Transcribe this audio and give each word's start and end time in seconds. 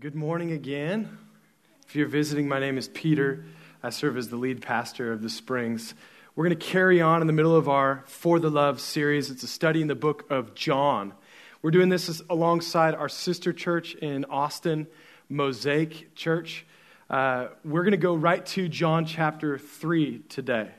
Good 0.00 0.14
morning 0.14 0.52
again. 0.52 1.18
If 1.86 1.94
you're 1.94 2.08
visiting, 2.08 2.48
my 2.48 2.58
name 2.58 2.78
is 2.78 2.88
Peter. 2.88 3.44
I 3.82 3.90
serve 3.90 4.16
as 4.16 4.30
the 4.30 4.36
lead 4.36 4.62
pastor 4.62 5.12
of 5.12 5.20
the 5.20 5.28
Springs. 5.28 5.92
We're 6.34 6.46
going 6.46 6.58
to 6.58 6.66
carry 6.66 7.02
on 7.02 7.20
in 7.20 7.26
the 7.26 7.34
middle 7.34 7.54
of 7.54 7.68
our 7.68 8.02
For 8.06 8.40
the 8.40 8.48
Love 8.48 8.80
series. 8.80 9.30
It's 9.30 9.42
a 9.42 9.46
study 9.46 9.82
in 9.82 9.88
the 9.88 9.94
book 9.94 10.24
of 10.30 10.54
John. 10.54 11.12
We're 11.60 11.70
doing 11.70 11.90
this 11.90 12.22
alongside 12.30 12.94
our 12.94 13.10
sister 13.10 13.52
church 13.52 13.94
in 13.94 14.24
Austin, 14.24 14.86
Mosaic 15.28 16.14
Church. 16.14 16.64
Uh, 17.10 17.48
we're 17.62 17.82
going 17.82 17.90
to 17.90 17.98
go 17.98 18.14
right 18.14 18.46
to 18.46 18.70
John 18.70 19.04
chapter 19.04 19.58
3 19.58 20.20
today. 20.30 20.70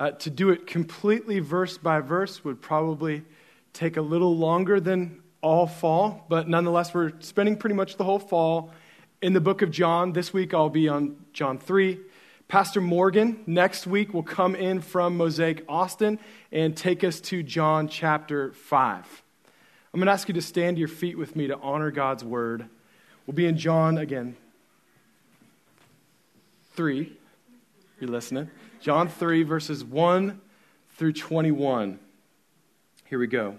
Uh, 0.00 0.10
to 0.10 0.30
do 0.30 0.50
it 0.50 0.66
completely 0.66 1.38
verse 1.38 1.78
by 1.78 2.00
verse 2.00 2.42
would 2.42 2.60
probably 2.60 3.22
take 3.72 3.96
a 3.96 4.02
little 4.02 4.36
longer 4.36 4.80
than 4.80 5.22
all 5.44 5.66
fall, 5.66 6.24
but 6.30 6.48
nonetheless, 6.48 6.94
we're 6.94 7.12
spending 7.20 7.56
pretty 7.56 7.74
much 7.74 7.98
the 7.98 8.04
whole 8.04 8.18
fall 8.18 8.72
in 9.20 9.34
the 9.34 9.40
book 9.42 9.60
of 9.60 9.70
John. 9.70 10.14
This 10.14 10.32
week 10.32 10.54
I'll 10.54 10.70
be 10.70 10.88
on 10.88 11.16
John 11.34 11.58
3. 11.58 11.98
Pastor 12.48 12.80
Morgan 12.80 13.42
next 13.46 13.86
week 13.86 14.14
will 14.14 14.22
come 14.22 14.56
in 14.56 14.80
from 14.80 15.18
Mosaic 15.18 15.62
Austin 15.68 16.18
and 16.50 16.74
take 16.74 17.04
us 17.04 17.20
to 17.20 17.42
John 17.42 17.88
chapter 17.88 18.52
5. 18.52 19.22
I'm 19.92 20.00
going 20.00 20.06
to 20.06 20.12
ask 20.12 20.28
you 20.28 20.34
to 20.34 20.42
stand 20.42 20.76
to 20.76 20.78
your 20.78 20.88
feet 20.88 21.18
with 21.18 21.36
me 21.36 21.48
to 21.48 21.58
honor 21.58 21.90
God's 21.90 22.24
word. 22.24 22.66
We'll 23.26 23.34
be 23.34 23.46
in 23.46 23.58
John 23.58 23.98
again. 23.98 24.36
3. 26.72 27.12
You're 28.00 28.10
listening? 28.10 28.50
John 28.80 29.08
3, 29.08 29.42
verses 29.42 29.84
1 29.84 30.40
through 30.96 31.12
21. 31.12 31.98
Here 33.04 33.18
we 33.18 33.26
go. 33.26 33.58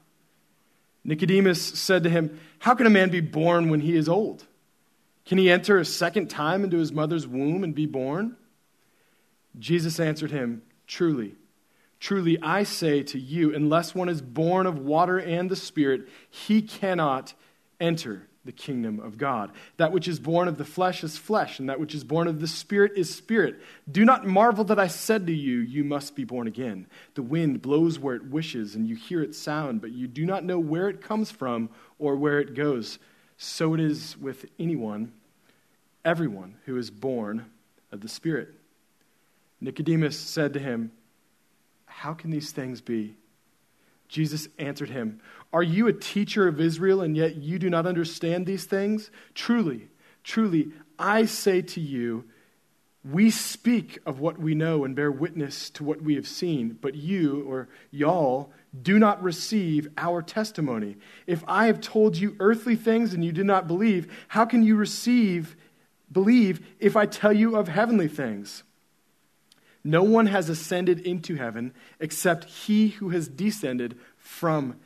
Nicodemus 1.03 1.61
said 1.61 2.03
to 2.03 2.09
him, 2.09 2.39
How 2.59 2.75
can 2.75 2.85
a 2.85 2.91
man 2.91 3.09
be 3.09 3.21
born 3.21 3.69
when 3.69 3.81
he 3.81 3.95
is 3.95 4.07
old? 4.07 4.45
Can 5.25 5.37
he 5.37 5.49
enter 5.49 5.77
a 5.77 5.85
second 5.85 6.29
time 6.29 6.63
into 6.63 6.77
his 6.77 6.91
mother's 6.91 7.27
womb 7.27 7.63
and 7.63 7.73
be 7.73 7.85
born? 7.85 8.35
Jesus 9.57 9.99
answered 9.99 10.31
him, 10.31 10.61
Truly, 10.87 11.35
truly, 11.99 12.37
I 12.41 12.63
say 12.63 13.03
to 13.03 13.19
you, 13.19 13.53
unless 13.53 13.95
one 13.95 14.09
is 14.09 14.21
born 14.21 14.65
of 14.65 14.79
water 14.79 15.19
and 15.19 15.49
the 15.49 15.55
Spirit, 15.55 16.07
he 16.29 16.61
cannot 16.61 17.33
enter 17.79 18.27
the 18.43 18.51
kingdom 18.51 18.99
of 18.99 19.17
God. 19.17 19.51
That 19.77 19.91
which 19.91 20.07
is 20.07 20.19
born 20.19 20.47
of 20.47 20.57
the 20.57 20.65
flesh 20.65 21.03
is 21.03 21.17
flesh, 21.17 21.59
and 21.59 21.69
that 21.69 21.79
which 21.79 21.93
is 21.93 22.03
born 22.03 22.27
of 22.27 22.39
the 22.39 22.47
Spirit 22.47 22.93
is 22.95 23.13
spirit. 23.13 23.59
Do 23.89 24.03
not 24.03 24.25
marvel 24.25 24.63
that 24.65 24.79
I 24.79 24.87
said 24.87 25.27
to 25.27 25.33
you, 25.33 25.59
You 25.59 25.83
must 25.83 26.15
be 26.15 26.23
born 26.23 26.47
again. 26.47 26.87
The 27.13 27.21
wind 27.21 27.61
blows 27.61 27.99
where 27.99 28.15
it 28.15 28.25
wishes, 28.25 28.75
and 28.75 28.87
you 28.87 28.95
hear 28.95 29.21
its 29.21 29.37
sound, 29.37 29.81
but 29.81 29.91
you 29.91 30.07
do 30.07 30.25
not 30.25 30.43
know 30.43 30.59
where 30.59 30.89
it 30.89 31.01
comes 31.01 31.29
from 31.29 31.69
or 31.99 32.15
where 32.15 32.39
it 32.39 32.55
goes. 32.55 32.97
So 33.37 33.73
it 33.73 33.79
is 33.79 34.17
with 34.17 34.45
anyone, 34.59 35.13
everyone 36.03 36.55
who 36.65 36.77
is 36.77 36.89
born 36.89 37.45
of 37.91 38.01
the 38.01 38.09
Spirit. 38.09 38.49
Nicodemus 39.59 40.17
said 40.17 40.53
to 40.53 40.59
him, 40.59 40.91
How 41.85 42.13
can 42.13 42.31
these 42.31 42.51
things 42.51 42.81
be? 42.81 43.15
Jesus 44.07 44.49
answered 44.59 44.89
him, 44.89 45.21
Are 45.53 45.63
you 45.63 45.87
a 45.87 45.93
teacher 45.93 46.47
of 46.47 46.61
Israel, 46.61 47.01
and 47.01 47.15
yet 47.15 47.35
you 47.35 47.59
do 47.59 47.69
not 47.69 47.85
understand 47.85 48.45
these 48.45 48.65
things? 48.65 49.11
Truly, 49.33 49.89
truly, 50.23 50.71
I 50.97 51.25
say 51.25 51.61
to 51.61 51.81
you, 51.81 52.25
we 53.03 53.31
speak 53.31 53.97
of 54.05 54.19
what 54.19 54.37
we 54.37 54.53
know 54.53 54.85
and 54.85 54.95
bear 54.95 55.11
witness 55.11 55.71
to 55.71 55.83
what 55.83 56.01
we 56.01 56.15
have 56.15 56.27
seen, 56.27 56.77
but 56.79 56.93
you, 56.93 57.43
or 57.49 57.67
y'all, 57.89 58.53
do 58.79 58.99
not 58.99 59.21
receive 59.23 59.89
our 59.97 60.21
testimony. 60.21 60.97
If 61.25 61.43
I 61.47 61.65
have 61.65 61.81
told 61.81 62.15
you 62.15 62.35
earthly 62.39 62.75
things 62.75 63.13
and 63.13 63.25
you 63.25 63.31
do 63.31 63.43
not 63.43 63.67
believe, 63.67 64.13
how 64.27 64.45
can 64.45 64.61
you 64.63 64.75
receive, 64.75 65.55
believe 66.11 66.65
if 66.79 66.95
I 66.95 67.07
tell 67.07 67.33
you 67.33 67.55
of 67.55 67.67
heavenly 67.67 68.07
things? 68.07 68.63
No 69.83 70.03
one 70.03 70.27
has 70.27 70.47
ascended 70.47 70.99
into 70.99 71.35
heaven 71.35 71.73
except 71.99 72.45
he 72.45 72.89
who 72.89 73.09
has 73.09 73.27
descended 73.27 73.97
from 74.17 74.63
heaven, 74.65 74.85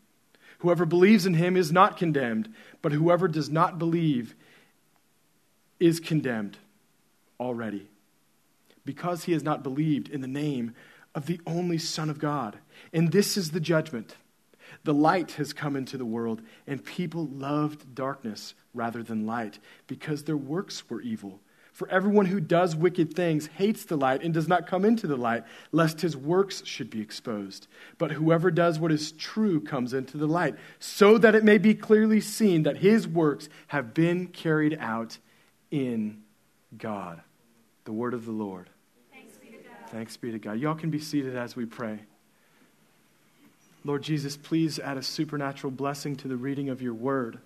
Whoever 0.61 0.85
believes 0.85 1.25
in 1.25 1.33
him 1.33 1.57
is 1.57 1.71
not 1.71 1.97
condemned, 1.97 2.53
but 2.83 2.91
whoever 2.91 3.27
does 3.27 3.49
not 3.49 3.79
believe 3.79 4.35
is 5.79 5.99
condemned 5.99 6.57
already, 7.39 7.87
because 8.85 9.23
he 9.23 9.31
has 9.33 9.41
not 9.41 9.63
believed 9.63 10.07
in 10.07 10.21
the 10.21 10.27
name 10.27 10.75
of 11.15 11.25
the 11.25 11.41
only 11.47 11.79
Son 11.79 12.11
of 12.11 12.19
God. 12.19 12.59
And 12.93 13.11
this 13.11 13.37
is 13.37 13.51
the 13.51 13.59
judgment. 13.59 14.17
The 14.83 14.93
light 14.93 15.31
has 15.31 15.51
come 15.51 15.75
into 15.75 15.97
the 15.97 16.05
world, 16.05 16.43
and 16.67 16.85
people 16.85 17.25
loved 17.25 17.95
darkness 17.95 18.53
rather 18.75 19.01
than 19.01 19.25
light, 19.25 19.57
because 19.87 20.23
their 20.23 20.37
works 20.37 20.87
were 20.89 21.01
evil. 21.01 21.39
For 21.81 21.89
everyone 21.89 22.27
who 22.27 22.39
does 22.39 22.75
wicked 22.75 23.15
things 23.15 23.47
hates 23.57 23.85
the 23.85 23.97
light 23.97 24.21
and 24.21 24.31
does 24.31 24.47
not 24.47 24.67
come 24.67 24.85
into 24.85 25.07
the 25.07 25.15
light, 25.15 25.45
lest 25.71 26.01
his 26.01 26.15
works 26.15 26.61
should 26.63 26.91
be 26.91 27.01
exposed. 27.01 27.65
But 27.97 28.11
whoever 28.11 28.51
does 28.51 28.79
what 28.79 28.91
is 28.91 29.13
true 29.13 29.59
comes 29.59 29.91
into 29.91 30.17
the 30.17 30.27
light, 30.27 30.53
so 30.77 31.17
that 31.17 31.33
it 31.33 31.43
may 31.43 31.57
be 31.57 31.73
clearly 31.73 32.21
seen 32.21 32.61
that 32.63 32.77
his 32.77 33.07
works 33.07 33.49
have 33.65 33.95
been 33.95 34.27
carried 34.27 34.77
out 34.79 35.17
in 35.71 36.21
God. 36.77 37.19
The 37.85 37.93
word 37.93 38.13
of 38.13 38.27
the 38.27 38.31
Lord. 38.31 38.69
Thanks 39.11 39.37
be 39.37 39.47
to 39.47 39.53
God. 39.53 39.89
Thanks 39.89 40.17
be 40.17 40.31
to 40.33 40.37
God. 40.37 40.59
Y'all 40.59 40.75
can 40.75 40.91
be 40.91 40.99
seated 40.99 41.35
as 41.35 41.55
we 41.55 41.65
pray. 41.65 41.97
Lord 43.83 44.03
Jesus, 44.03 44.37
please 44.37 44.77
add 44.77 44.97
a 44.97 45.01
supernatural 45.01 45.71
blessing 45.71 46.15
to 46.17 46.27
the 46.27 46.37
reading 46.37 46.69
of 46.69 46.83
your 46.83 46.93
word 46.93 47.39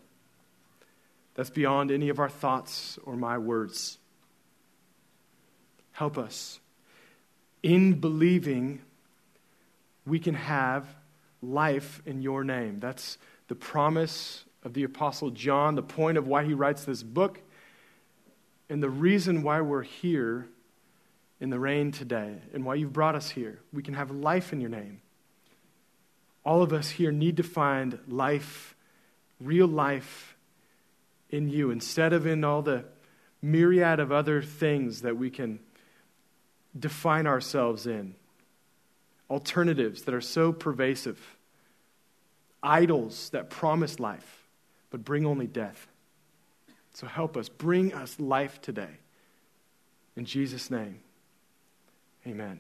that's 1.36 1.50
beyond 1.50 1.90
any 1.90 2.10
of 2.10 2.20
our 2.20 2.28
thoughts 2.28 3.00
or 3.06 3.16
my 3.16 3.38
words. 3.38 3.98
Help 5.96 6.18
us. 6.18 6.60
In 7.64 8.02
believing, 8.02 8.82
we 10.06 10.20
can 10.20 10.36
have 10.36 10.86
life 11.42 12.02
in 12.06 12.22
your 12.22 12.44
name. 12.44 12.82
That's 12.82 13.18
the 13.48 13.56
promise 13.56 14.44
of 14.62 14.74
the 14.74 14.84
Apostle 14.84 15.30
John, 15.30 15.76
the 15.76 15.82
point 15.82 16.18
of 16.18 16.28
why 16.28 16.44
he 16.44 16.54
writes 16.54 16.84
this 16.84 17.02
book, 17.02 17.40
and 18.70 18.84
the 18.84 18.90
reason 18.90 19.42
why 19.42 19.62
we're 19.62 19.84
here 19.84 20.50
in 21.40 21.50
the 21.50 21.60
rain 21.60 21.94
today 21.94 22.40
and 22.54 22.66
why 22.66 22.76
you've 22.76 22.92
brought 22.92 23.16
us 23.16 23.30
here. 23.30 23.62
We 23.72 23.82
can 23.82 23.94
have 23.94 24.12
life 24.12 24.52
in 24.52 24.60
your 24.60 24.70
name. 24.70 25.00
All 26.44 26.62
of 26.62 26.74
us 26.74 26.90
here 26.90 27.14
need 27.14 27.38
to 27.38 27.44
find 27.44 28.00
life, 28.06 28.76
real 29.40 29.68
life 29.68 30.36
in 31.30 31.48
you, 31.48 31.72
instead 31.72 32.12
of 32.12 32.28
in 32.28 32.44
all 32.44 32.62
the 32.62 32.84
myriad 33.42 34.02
of 34.02 34.12
other 34.12 34.42
things 34.42 35.02
that 35.04 35.16
we 35.16 35.30
can 35.30 35.60
define 36.78 37.28
ourselves 37.28 37.88
in, 37.88 38.16
alternatives 39.30 40.04
that 40.04 40.14
are 40.14 40.22
so 40.22 40.52
pervasive, 40.52 41.38
idols 42.62 43.30
that 43.30 43.50
promise 43.50 44.00
life 44.00 44.46
but 44.90 45.04
bring 45.04 45.26
only 45.26 45.48
death. 45.48 45.88
So 46.94 47.08
help 47.08 47.36
us, 47.36 47.50
bring 47.50 47.94
us 47.94 48.18
life 48.20 48.62
today. 48.62 49.00
In 50.16 50.24
Jesus' 50.24 50.72
name, 50.72 51.00
amen. 52.26 52.60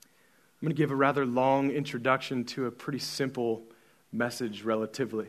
I'm 0.00 0.60
going 0.60 0.74
to 0.74 0.76
give 0.76 0.90
a 0.90 0.96
rather 0.96 1.24
long 1.24 1.70
introduction 1.70 2.44
to 2.46 2.66
a 2.66 2.72
pretty 2.72 2.98
simple 2.98 3.62
message, 4.10 4.62
relatively. 4.62 5.28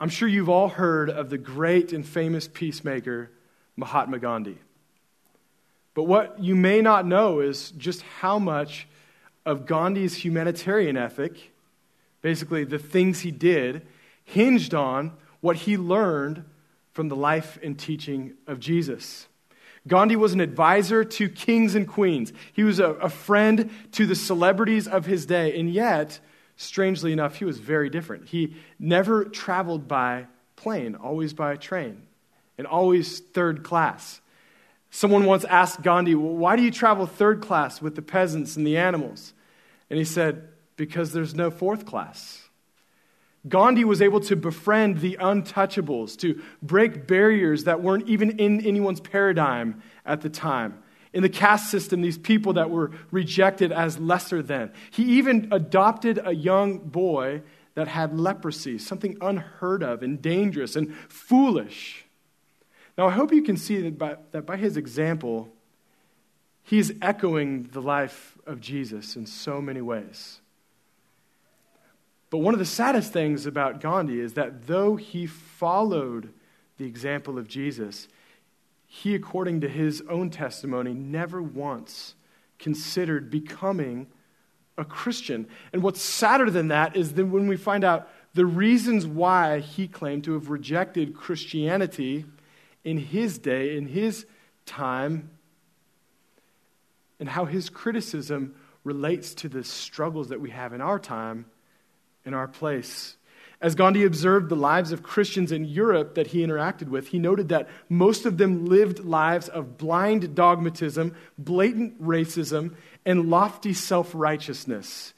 I'm 0.00 0.10
sure 0.10 0.28
you've 0.28 0.48
all 0.48 0.68
heard 0.68 1.08
of 1.08 1.30
the 1.30 1.38
great 1.38 1.92
and 1.92 2.06
famous 2.06 2.46
peacemaker, 2.46 3.30
Mahatma 3.76 4.18
Gandhi. 4.18 4.58
But 5.98 6.04
what 6.04 6.38
you 6.38 6.54
may 6.54 6.80
not 6.80 7.08
know 7.08 7.40
is 7.40 7.72
just 7.72 8.02
how 8.02 8.38
much 8.38 8.86
of 9.44 9.66
Gandhi's 9.66 10.14
humanitarian 10.14 10.96
ethic, 10.96 11.50
basically 12.22 12.62
the 12.62 12.78
things 12.78 13.18
he 13.18 13.32
did, 13.32 13.84
hinged 14.22 14.74
on 14.74 15.10
what 15.40 15.56
he 15.56 15.76
learned 15.76 16.44
from 16.92 17.08
the 17.08 17.16
life 17.16 17.58
and 17.64 17.76
teaching 17.76 18.34
of 18.46 18.60
Jesus. 18.60 19.26
Gandhi 19.88 20.14
was 20.14 20.32
an 20.32 20.38
advisor 20.38 21.02
to 21.02 21.28
kings 21.28 21.74
and 21.74 21.88
queens. 21.88 22.32
He 22.52 22.62
was 22.62 22.78
a, 22.78 22.90
a, 22.90 23.08
friend 23.08 23.68
to 23.90 24.06
the 24.06 24.14
celebrities 24.14 24.86
of 24.86 25.04
his 25.04 25.26
day. 25.26 25.58
And 25.58 25.68
yet, 25.68 26.20
strangely 26.54 27.12
enough, 27.12 27.34
he 27.34 27.44
was 27.44 27.58
very 27.58 27.90
different. 27.90 28.28
He 28.28 28.54
never 28.78 29.24
traveled 29.24 29.88
by 29.88 30.28
plane, 30.54 30.94
always 30.94 31.32
by 31.32 31.56
train, 31.56 32.02
and 32.56 32.68
always 32.68 33.18
third 33.18 33.64
class. 33.64 34.20
Someone 34.90 35.24
once 35.24 35.44
asked 35.44 35.82
Gandhi, 35.82 36.14
well, 36.14 36.34
Why 36.34 36.56
do 36.56 36.62
you 36.62 36.70
travel 36.70 37.06
third 37.06 37.40
class 37.40 37.82
with 37.82 37.94
the 37.94 38.02
peasants 38.02 38.56
and 38.56 38.66
the 38.66 38.76
animals? 38.76 39.34
And 39.90 39.98
he 39.98 40.04
said, 40.04 40.48
Because 40.76 41.12
there's 41.12 41.34
no 41.34 41.50
fourth 41.50 41.84
class. 41.86 42.48
Gandhi 43.48 43.84
was 43.84 44.02
able 44.02 44.20
to 44.20 44.36
befriend 44.36 44.98
the 44.98 45.16
untouchables, 45.20 46.18
to 46.18 46.42
break 46.62 47.06
barriers 47.06 47.64
that 47.64 47.82
weren't 47.82 48.08
even 48.08 48.38
in 48.38 48.64
anyone's 48.66 49.00
paradigm 49.00 49.82
at 50.04 50.22
the 50.22 50.28
time. 50.28 50.82
In 51.12 51.22
the 51.22 51.28
caste 51.28 51.70
system, 51.70 52.02
these 52.02 52.18
people 52.18 52.54
that 52.54 52.70
were 52.70 52.90
rejected 53.10 53.72
as 53.72 53.98
lesser 53.98 54.42
than. 54.42 54.72
He 54.90 55.04
even 55.18 55.48
adopted 55.52 56.20
a 56.22 56.34
young 56.34 56.78
boy 56.78 57.42
that 57.74 57.88
had 57.88 58.18
leprosy, 58.18 58.76
something 58.76 59.16
unheard 59.20 59.82
of 59.82 60.02
and 60.02 60.20
dangerous 60.20 60.76
and 60.76 60.94
foolish. 61.08 62.04
Now, 62.98 63.06
I 63.06 63.12
hope 63.12 63.32
you 63.32 63.42
can 63.42 63.56
see 63.56 63.80
that 63.82 63.96
by, 63.96 64.16
that 64.32 64.44
by 64.44 64.56
his 64.56 64.76
example, 64.76 65.48
he's 66.64 66.90
echoing 67.00 67.68
the 67.72 67.80
life 67.80 68.36
of 68.44 68.60
Jesus 68.60 69.14
in 69.14 69.24
so 69.24 69.62
many 69.62 69.80
ways. 69.80 70.40
But 72.28 72.38
one 72.38 72.54
of 72.54 72.58
the 72.58 72.66
saddest 72.66 73.12
things 73.12 73.46
about 73.46 73.80
Gandhi 73.80 74.18
is 74.18 74.34
that 74.34 74.66
though 74.66 74.96
he 74.96 75.26
followed 75.26 76.32
the 76.76 76.86
example 76.86 77.38
of 77.38 77.46
Jesus, 77.46 78.08
he, 78.84 79.14
according 79.14 79.60
to 79.60 79.68
his 79.68 80.02
own 80.10 80.28
testimony, 80.28 80.92
never 80.92 81.40
once 81.40 82.16
considered 82.58 83.30
becoming 83.30 84.08
a 84.76 84.84
Christian. 84.84 85.46
And 85.72 85.82
what's 85.82 86.02
sadder 86.02 86.50
than 86.50 86.68
that 86.68 86.96
is 86.96 87.14
that 87.14 87.26
when 87.26 87.46
we 87.46 87.56
find 87.56 87.84
out 87.84 88.10
the 88.34 88.46
reasons 88.46 89.06
why 89.06 89.60
he 89.60 89.86
claimed 89.86 90.24
to 90.24 90.34
have 90.34 90.50
rejected 90.50 91.14
Christianity 91.14 92.24
in 92.84 92.98
his 92.98 93.38
day, 93.38 93.76
in 93.76 93.86
his 93.86 94.26
time, 94.66 95.30
and 97.20 97.28
how 97.28 97.44
his 97.44 97.68
criticism 97.68 98.54
relates 98.84 99.34
to 99.34 99.48
the 99.48 99.64
struggles 99.64 100.28
that 100.28 100.40
we 100.40 100.50
have 100.50 100.72
in 100.72 100.80
our 100.80 100.98
time 100.98 101.46
in 102.28 102.34
our 102.34 102.46
place. 102.46 103.16
As 103.60 103.74
Gandhi 103.74 104.04
observed 104.04 104.50
the 104.50 104.56
lives 104.56 104.92
of 104.92 105.02
Christians 105.02 105.50
in 105.50 105.64
Europe 105.64 106.14
that 106.14 106.28
he 106.28 106.46
interacted 106.46 106.88
with, 106.88 107.08
he 107.08 107.18
noted 107.18 107.48
that 107.48 107.68
most 107.88 108.24
of 108.24 108.38
them 108.38 108.66
lived 108.66 109.00
lives 109.00 109.48
of 109.48 109.76
blind 109.76 110.36
dogmatism, 110.36 111.14
blatant 111.38 112.00
racism, 112.00 112.76
and 113.04 113.30
lofty 113.30 113.72
self 113.72 114.12
righteousness. 114.14 115.12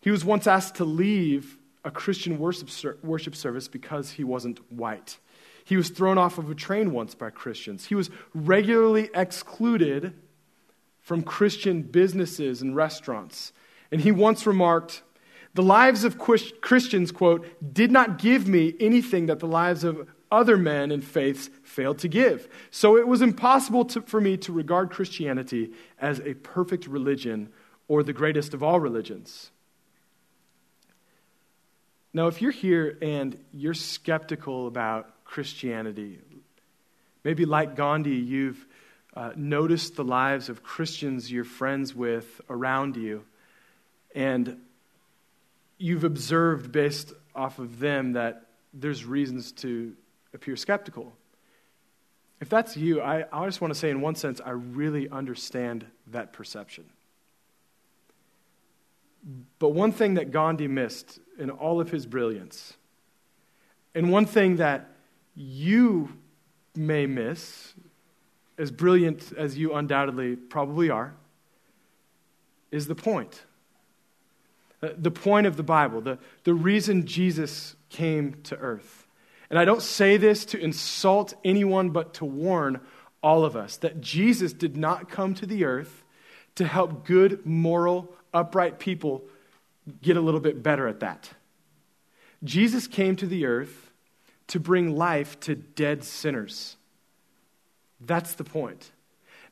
He 0.00 0.10
was 0.10 0.24
once 0.24 0.46
asked 0.46 0.76
to 0.76 0.86
leave 0.86 1.58
a 1.84 1.90
Christian 1.90 2.38
worship 2.38 3.36
service 3.36 3.68
because 3.68 4.12
he 4.12 4.24
wasn't 4.24 4.72
white. 4.72 5.18
He 5.70 5.76
was 5.76 5.88
thrown 5.88 6.18
off 6.18 6.36
of 6.36 6.50
a 6.50 6.54
train 6.56 6.90
once 6.90 7.14
by 7.14 7.30
Christians. 7.30 7.86
He 7.86 7.94
was 7.94 8.10
regularly 8.34 9.08
excluded 9.14 10.14
from 11.00 11.22
Christian 11.22 11.82
businesses 11.82 12.60
and 12.60 12.74
restaurants. 12.74 13.52
And 13.92 14.00
he 14.00 14.10
once 14.10 14.48
remarked, 14.48 15.04
the 15.54 15.62
lives 15.62 16.02
of 16.02 16.18
Christians, 16.18 17.12
quote, 17.12 17.46
did 17.72 17.92
not 17.92 18.18
give 18.18 18.48
me 18.48 18.74
anything 18.80 19.26
that 19.26 19.38
the 19.38 19.46
lives 19.46 19.84
of 19.84 20.08
other 20.28 20.56
men 20.56 20.90
and 20.90 21.04
faiths 21.04 21.50
failed 21.62 22.00
to 22.00 22.08
give. 22.08 22.48
So 22.72 22.96
it 22.96 23.06
was 23.06 23.22
impossible 23.22 23.84
to, 23.84 24.02
for 24.02 24.20
me 24.20 24.36
to 24.38 24.52
regard 24.52 24.90
Christianity 24.90 25.70
as 26.00 26.18
a 26.18 26.34
perfect 26.34 26.88
religion 26.88 27.48
or 27.86 28.02
the 28.02 28.12
greatest 28.12 28.54
of 28.54 28.64
all 28.64 28.80
religions. 28.80 29.52
Now, 32.12 32.26
if 32.26 32.42
you're 32.42 32.50
here 32.50 32.98
and 33.00 33.38
you're 33.52 33.72
skeptical 33.72 34.66
about 34.66 35.14
Christianity, 35.30 36.18
maybe 37.22 37.44
like 37.44 37.76
Gandhi, 37.76 38.16
you've 38.16 38.66
uh, 39.14 39.30
noticed 39.36 39.94
the 39.94 40.02
lives 40.02 40.48
of 40.48 40.64
Christians 40.64 41.30
you're 41.30 41.44
friends 41.44 41.94
with 41.94 42.40
around 42.50 42.96
you, 42.96 43.22
and 44.12 44.60
you've 45.78 46.02
observed 46.02 46.72
based 46.72 47.12
off 47.32 47.60
of 47.60 47.78
them 47.78 48.14
that 48.14 48.46
there's 48.74 49.04
reasons 49.04 49.52
to 49.52 49.94
appear 50.34 50.56
skeptical. 50.56 51.12
If 52.40 52.48
that's 52.48 52.76
you, 52.76 53.00
I, 53.00 53.24
I 53.32 53.46
just 53.46 53.60
want 53.60 53.72
to 53.72 53.78
say, 53.78 53.88
in 53.88 54.00
one 54.00 54.16
sense, 54.16 54.40
I 54.44 54.50
really 54.50 55.08
understand 55.08 55.86
that 56.08 56.32
perception. 56.32 56.86
But 59.60 59.68
one 59.68 59.92
thing 59.92 60.14
that 60.14 60.32
Gandhi 60.32 60.66
missed 60.66 61.20
in 61.38 61.50
all 61.50 61.80
of 61.80 61.92
his 61.92 62.04
brilliance, 62.04 62.74
and 63.94 64.10
one 64.10 64.26
thing 64.26 64.56
that 64.56 64.89
you 65.34 66.16
may 66.74 67.06
miss, 67.06 67.74
as 68.58 68.70
brilliant 68.70 69.32
as 69.36 69.56
you 69.56 69.74
undoubtedly 69.74 70.36
probably 70.36 70.90
are, 70.90 71.14
is 72.70 72.86
the 72.86 72.94
point. 72.94 73.42
Uh, 74.82 74.90
the 74.96 75.10
point 75.10 75.46
of 75.46 75.56
the 75.56 75.62
Bible, 75.62 76.00
the, 76.00 76.18
the 76.44 76.54
reason 76.54 77.06
Jesus 77.06 77.74
came 77.88 78.40
to 78.44 78.56
earth. 78.56 79.06
And 79.50 79.58
I 79.58 79.64
don't 79.64 79.82
say 79.82 80.16
this 80.16 80.44
to 80.46 80.58
insult 80.58 81.34
anyone, 81.44 81.90
but 81.90 82.14
to 82.14 82.24
warn 82.24 82.80
all 83.22 83.44
of 83.44 83.56
us 83.56 83.76
that 83.78 84.00
Jesus 84.00 84.52
did 84.52 84.76
not 84.76 85.08
come 85.08 85.34
to 85.34 85.46
the 85.46 85.64
earth 85.64 86.04
to 86.54 86.66
help 86.66 87.04
good, 87.04 87.44
moral, 87.44 88.12
upright 88.32 88.78
people 88.78 89.24
get 90.02 90.16
a 90.16 90.20
little 90.20 90.40
bit 90.40 90.62
better 90.62 90.86
at 90.86 91.00
that. 91.00 91.30
Jesus 92.44 92.86
came 92.86 93.16
to 93.16 93.26
the 93.26 93.44
earth 93.44 93.89
to 94.50 94.58
bring 94.58 94.96
life 94.96 95.38
to 95.38 95.54
dead 95.54 96.02
sinners. 96.02 96.76
That's 98.00 98.34
the 98.34 98.42
point. 98.42 98.90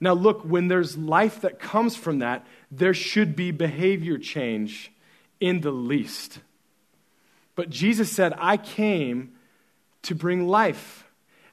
Now, 0.01 0.13
look, 0.13 0.43
when 0.43 0.67
there's 0.67 0.99
life 0.99 1.41
that 1.43 1.61
comes 1.61 1.95
from 1.95 2.19
that, 2.19 2.45
there 2.71 2.95
should 2.95 3.37
be 3.37 3.53
behavior 3.53 4.19
change 4.19 4.93
in 5.39 5.61
the 5.61 5.71
least. 5.71 6.41
But 7.55 7.71
Jesus 7.71 8.11
said, 8.11 8.35
I 8.39 8.57
came 8.57 9.35
to 10.03 10.17
bring 10.17 10.49
life 10.49 11.05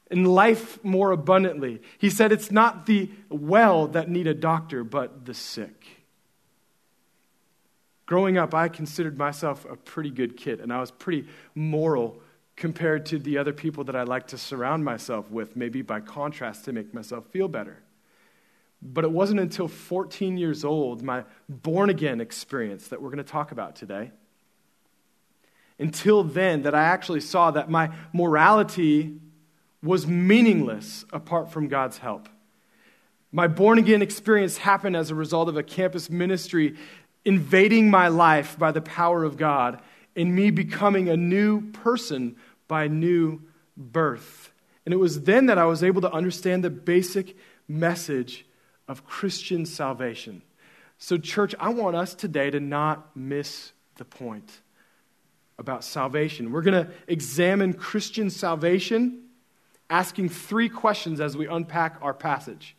and 0.10 0.28
life 0.28 0.84
more 0.84 1.12
abundantly. 1.12 1.82
He 2.00 2.10
said, 2.10 2.32
It's 2.32 2.52
not 2.52 2.88
the 2.88 3.12
well 3.30 3.88
that 3.90 4.10
need 4.10 4.26
a 4.26 4.34
doctor, 4.34 4.84
but 4.84 5.26
the 5.26 5.34
sick. 5.36 5.86
Growing 8.08 8.38
up, 8.40 8.56
I 8.56 8.70
considered 8.70 9.18
myself 9.18 9.66
a 9.66 9.76
pretty 9.76 10.12
good 10.12 10.36
kid, 10.36 10.60
and 10.60 10.74
I 10.74 10.80
was 10.80 10.90
pretty 10.90 11.28
moral 11.54 12.22
compared 12.56 13.06
to 13.08 13.20
the 13.20 13.38
other 13.38 13.54
people 13.54 13.84
that 13.84 13.96
I 13.96 14.04
like 14.04 14.28
to 14.28 14.38
surround 14.38 14.86
myself 14.86 15.30
with, 15.30 15.56
maybe 15.56 15.82
by 15.82 16.00
contrast 16.00 16.66
to 16.66 16.74
make 16.74 16.94
myself 16.94 17.26
feel 17.28 17.48
better. 17.48 17.84
But 18.82 19.04
it 19.04 19.12
wasn't 19.12 19.40
until 19.40 19.68
14 19.68 20.38
years 20.38 20.64
old, 20.64 21.02
my 21.02 21.24
born 21.50 21.90
again 21.90 22.22
experience 22.22 22.88
that 22.90 23.02
we're 23.02 23.10
going 23.10 23.18
to 23.18 23.24
talk 23.24 23.52
about 23.52 23.76
today, 23.76 24.12
until 25.78 26.24
then, 26.24 26.62
that 26.62 26.74
I 26.74 26.84
actually 26.84 27.20
saw 27.20 27.52
that 27.52 27.70
my 27.70 27.92
morality 28.14 29.20
was 29.84 30.08
meaningless 30.08 31.04
apart 31.12 31.52
from 31.52 31.68
God's 31.68 31.98
help. 31.98 32.30
My 33.32 33.48
born 33.48 33.78
again 33.78 34.02
experience 34.02 34.58
happened 34.58 34.96
as 34.96 35.12
a 35.12 35.16
result 35.16 35.50
of 35.50 35.58
a 35.58 35.64
campus 35.64 36.10
ministry 36.10 36.76
invading 37.26 37.90
my 37.90 38.08
life 38.08 38.58
by 38.58 38.72
the 38.72 38.82
power 38.82 39.26
of 39.26 39.36
God 39.36 39.82
and 40.16 40.36
me 40.36 40.52
becoming 40.52 41.10
a 41.10 41.18
new 41.18 41.72
person 41.72 42.36
by 42.68 42.88
new 42.88 43.42
birth. 43.76 44.52
And 44.86 44.94
it 44.94 44.98
was 44.98 45.24
then 45.24 45.48
that 45.48 45.58
I 45.58 45.66
was 45.66 45.84
able 45.84 46.02
to 46.02 46.12
understand 46.12 46.64
the 46.64 46.70
basic 46.70 47.36
message 47.68 48.46
of 48.88 49.06
Christian 49.06 49.66
salvation. 49.66 50.42
So, 50.98 51.18
church, 51.18 51.56
I 51.60 51.70
want 51.70 51.96
us 51.96 52.14
today 52.14 52.50
to 52.50 52.60
not 52.60 53.16
miss 53.16 53.74
the 53.98 54.06
point 54.06 54.62
about 55.58 55.84
salvation. 55.84 56.52
We're 56.52 56.62
going 56.62 56.86
to 56.86 56.92
examine 57.08 57.74
Christian 57.74 58.30
salvation, 58.30 59.24
asking 59.90 60.30
three 60.30 60.70
questions 60.70 61.20
as 61.20 61.36
we 61.36 61.48
unpack 61.48 61.98
our 62.02 62.14
passage 62.14 62.76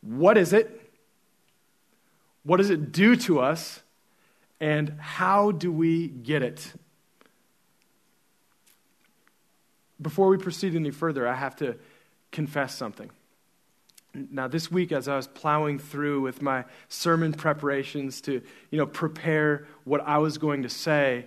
What 0.00 0.36
is 0.38 0.52
it? 0.52 0.76
What 2.42 2.56
does 2.56 2.70
it 2.70 2.92
do 2.92 3.16
to 3.16 3.40
us? 3.40 3.80
And 4.60 4.96
how 5.00 5.52
do 5.52 5.72
we 5.72 6.08
get 6.08 6.42
it? 6.42 6.72
before 10.00 10.28
we 10.28 10.38
proceed 10.38 10.74
any 10.74 10.90
further, 10.90 11.26
I 11.26 11.34
have 11.34 11.56
to 11.56 11.76
confess 12.32 12.74
something. 12.74 13.10
Now, 14.14 14.48
this 14.48 14.70
week, 14.70 14.90
as 14.92 15.06
I 15.06 15.16
was 15.16 15.28
plowing 15.28 15.78
through 15.78 16.22
with 16.22 16.42
my 16.42 16.64
sermon 16.88 17.32
preparations 17.32 18.20
to, 18.22 18.42
you 18.70 18.78
know, 18.78 18.86
prepare 18.86 19.66
what 19.84 20.00
I 20.00 20.18
was 20.18 20.38
going 20.38 20.62
to 20.62 20.68
say, 20.68 21.26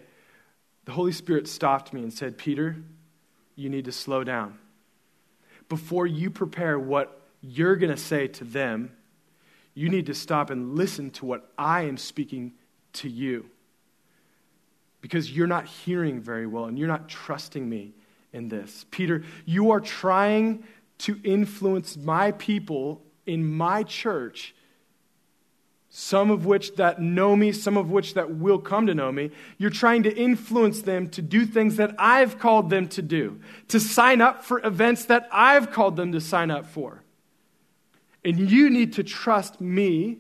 the 0.86 0.92
Holy 0.92 1.13
Spirit 1.13 1.48
stopped 1.48 1.94
me 1.94 2.02
and 2.02 2.12
said, 2.12 2.38
Peter, 2.38 2.75
you 3.56 3.70
need 3.70 3.86
to 3.86 3.92
slow 3.92 4.24
down. 4.24 4.58
Before 5.70 6.06
you 6.06 6.30
prepare 6.30 6.78
what 6.78 7.22
you're 7.42 7.78
going 7.78 7.92
to 7.92 7.98
say 7.98 8.28
to 8.28 8.44
them, 8.44 8.92
you 9.75 9.88
need 9.88 10.08
to 10.08 10.13
stop 10.13 10.50
and 10.50 10.75
listen 10.75 11.10
to 11.12 11.25
what 11.25 11.50
I 11.58 11.84
am 11.84 11.98
speaking 11.98 12.54
to 12.94 13.10
you. 13.10 13.46
Because 15.02 15.32
you're 15.32 15.48
not 15.48 15.66
hearing 15.66 16.22
very 16.22 16.48
well 16.48 16.66
and 16.66 16.80
you're 16.80 16.88
not 16.88 17.10
trusting 17.10 17.68
me 17.68 17.94
in 18.32 18.48
this. 18.48 18.86
Peter, 18.90 19.24
you 19.46 19.72
are 19.72 19.80
trying 19.80 20.64
to 21.00 21.20
influence 21.24 21.98
my 21.98 22.32
people 22.32 23.02
in 23.26 23.46
my 23.46 23.84
church, 23.84 24.56
some 25.90 26.32
of 26.32 26.46
which 26.46 26.76
that 26.76 27.02
know 27.02 27.36
me, 27.36 27.52
some 27.52 27.78
of 27.78 27.92
which 27.92 28.14
that 28.16 28.36
will 28.36 28.58
come 28.58 28.88
to 28.88 28.96
know 28.96 29.12
me. 29.12 29.30
You're 29.58 29.70
trying 29.70 30.04
to 30.04 30.16
influence 30.16 30.82
them 30.82 31.10
to 31.10 31.22
do 31.22 31.46
things 31.46 31.76
that 31.76 31.94
I've 32.00 32.40
called 32.40 32.70
them 32.70 32.88
to 32.90 33.02
do, 33.02 33.40
to 33.68 33.80
sign 33.80 34.22
up 34.22 34.44
for 34.44 34.66
events 34.66 35.06
that 35.06 35.28
I've 35.32 35.72
called 35.72 35.96
them 35.96 36.12
to 36.14 36.22
sign 36.22 36.50
up 36.50 36.66
for. 36.66 37.04
And 38.26 38.50
you 38.50 38.70
need 38.70 38.94
to 38.94 39.04
trust 39.04 39.60
me 39.60 40.20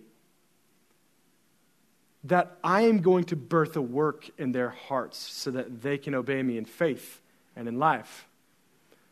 that 2.25 2.57
I 2.63 2.81
am 2.83 3.01
going 3.01 3.25
to 3.25 3.35
birth 3.35 3.75
a 3.75 3.81
work 3.81 4.29
in 4.37 4.51
their 4.51 4.69
hearts 4.69 5.17
so 5.17 5.51
that 5.51 5.81
they 5.81 5.97
can 5.97 6.15
obey 6.15 6.41
me 6.41 6.57
in 6.57 6.65
faith 6.65 7.21
and 7.55 7.67
in 7.67 7.79
life. 7.79 8.27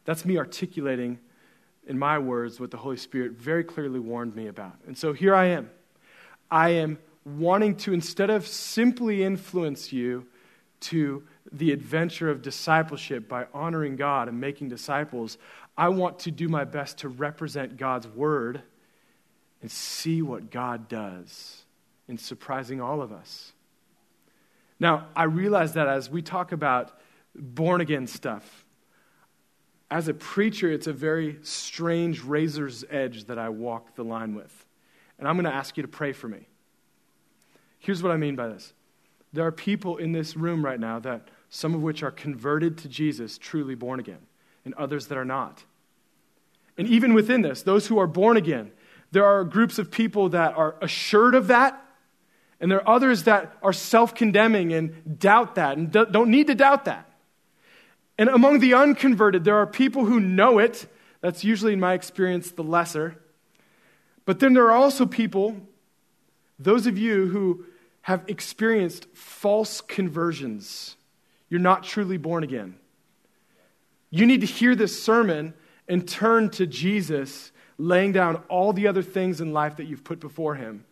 That's 0.06 0.25
me 0.25 0.38
articulating 0.38 1.20
in 1.88 2.00
my 2.00 2.20
words, 2.20 2.60
what 2.60 2.72
the 2.72 2.77
Holy 2.77 2.98
Spirit 2.98 3.34
very 3.34 3.63
clearly 3.63 4.00
warned 4.00 4.36
me 4.36 4.48
about. 4.48 4.77
And 4.88 4.98
so 4.98 5.13
here 5.13 5.36
I 5.36 5.46
am. 5.46 5.70
I 6.50 6.70
am 6.70 7.00
wanting 7.25 7.75
to, 7.77 7.94
instead 7.94 8.30
of 8.30 8.48
simply 8.48 9.24
influence 9.24 9.91
you 9.91 10.25
to 10.82 11.24
the 11.51 11.72
adventure 11.72 12.30
of 12.30 12.41
discipleship 12.41 13.27
by 13.27 13.48
honoring 13.53 13.96
God 13.96 14.27
and 14.27 14.39
making 14.39 14.70
disciples, 14.70 15.38
I 15.77 15.89
want 15.89 16.20
to 16.20 16.32
do 16.32 16.48
my 16.48 16.63
best 16.63 17.00
to 17.00 17.10
represent 17.10 17.77
God's 17.77 18.08
word 18.08 18.62
and 19.62 19.70
see 19.70 20.22
what 20.22 20.50
God 20.50 20.88
does 20.88 21.61
in 22.08 22.17
surprising 22.17 22.81
all 22.81 23.01
of 23.01 23.12
us. 23.12 23.53
Now, 24.79 25.08
I 25.15 25.24
realize 25.24 25.74
that 25.74 25.88
as 25.88 26.10
we 26.10 26.22
talk 26.22 26.51
about 26.51 27.00
born 27.36 27.81
again 27.81 28.08
stuff, 28.08 28.65
as 29.91 30.08
a 30.08 30.13
preacher, 30.13 30.72
it's 30.72 30.88
a 30.88 30.93
very 30.93 31.38
strange 31.43 32.24
razor's 32.24 32.84
edge 32.89 33.25
that 33.25 33.38
I 33.38 33.50
walk 33.50 33.96
the 33.96 34.03
line 34.03 34.34
with. 34.34 34.65
And 35.20 35.27
I'm 35.27 35.36
going 35.36 35.46
to 35.46 35.53
ask 35.53 35.77
you 35.77 35.84
to 35.84 35.89
pray 35.89 36.13
for 36.13 36.27
me. 36.27 36.48
Here's 37.77 38.01
what 38.01 38.12
I 38.12 38.17
mean 38.17 38.36
by 38.36 38.48
this 38.48 38.74
there 39.34 39.46
are 39.46 39.51
people 39.51 39.98
in 39.98 40.12
this 40.12 40.36
room 40.36 40.63
right 40.65 40.79
now 40.79 41.00
that 41.00 41.29
some 41.50 41.75
of 41.75 41.81
which 41.81 42.03
are 42.03 42.12
converted 42.12 42.77
to 42.79 42.89
Jesus, 42.89 43.38
truly 43.38 43.75
born 43.75 44.00
again, 44.00 44.25
and 44.65 44.74
others 44.75 45.08
that 45.08 45.17
are 45.17 45.25
not. 45.25 45.63
And 46.77 46.88
even 46.88 47.13
within 47.13 47.41
this, 47.41 47.62
those 47.62 47.88
who 47.88 48.00
are 48.00 48.08
born 48.08 48.38
again, 48.38 48.72
there 49.12 49.25
are 49.25 49.43
groups 49.43 49.77
of 49.77 49.91
people 49.91 50.29
that 50.29 50.55
are 50.55 50.75
assured 50.81 51.36
of 51.36 51.48
that, 51.48 51.81
and 52.62 52.72
there 52.72 52.88
are 52.88 52.96
others 52.96 53.24
that 53.24 53.58
are 53.62 53.74
self 53.74 54.15
condemning 54.15 54.72
and 54.72 55.20
doubt 55.20 55.56
that 55.56 55.77
and 55.77 55.91
don't 55.91 56.30
need 56.30 56.48
to 56.48 56.56
doubt 56.56 56.86
that. 56.86 57.10
And 58.18 58.30
among 58.30 58.60
the 58.60 58.75
unconverted, 58.75 59.44
there 59.44 59.58
are 59.58 59.65
people 59.65 60.06
who 60.06 60.20
know 60.20 60.60
it. 60.60 60.88
That's 61.22 61.44
usually, 61.44 61.74
in 61.74 61.80
my 61.80 61.94
experience, 61.94 62.51
the 62.51 62.63
lesser. 62.63 63.18
But 64.25 64.39
then 64.39 64.53
there 64.53 64.65
are 64.65 64.74
also 64.74 65.08
people, 65.08 65.58
those 66.60 66.86
of 66.86 66.98
you 66.98 67.27
who 67.27 67.65
have 68.01 68.24
experienced 68.27 69.08
false 69.13 69.82
conversions. 69.82 70.96
You're 71.50 71.60
not 71.60 71.84
truly 71.84 72.18
born 72.18 72.44
again. 72.44 72.75
You 74.12 74.25
need 74.25 74.41
to 74.41 74.48
hear 74.48 74.75
this 74.75 75.01
sermon 75.01 75.53
and 75.88 76.08
turn 76.08 76.50
to 76.51 76.68
Jesus, 76.68 77.51
laying 77.77 78.12
down 78.12 78.36
all 78.50 78.72
the 78.72 78.88
other 78.88 79.01
things 79.01 79.41
in 79.41 79.51
life 79.51 79.77
that 79.77 79.86
you've 79.86 80.03
put 80.03 80.20
before 80.20 80.56
him, 80.56 80.86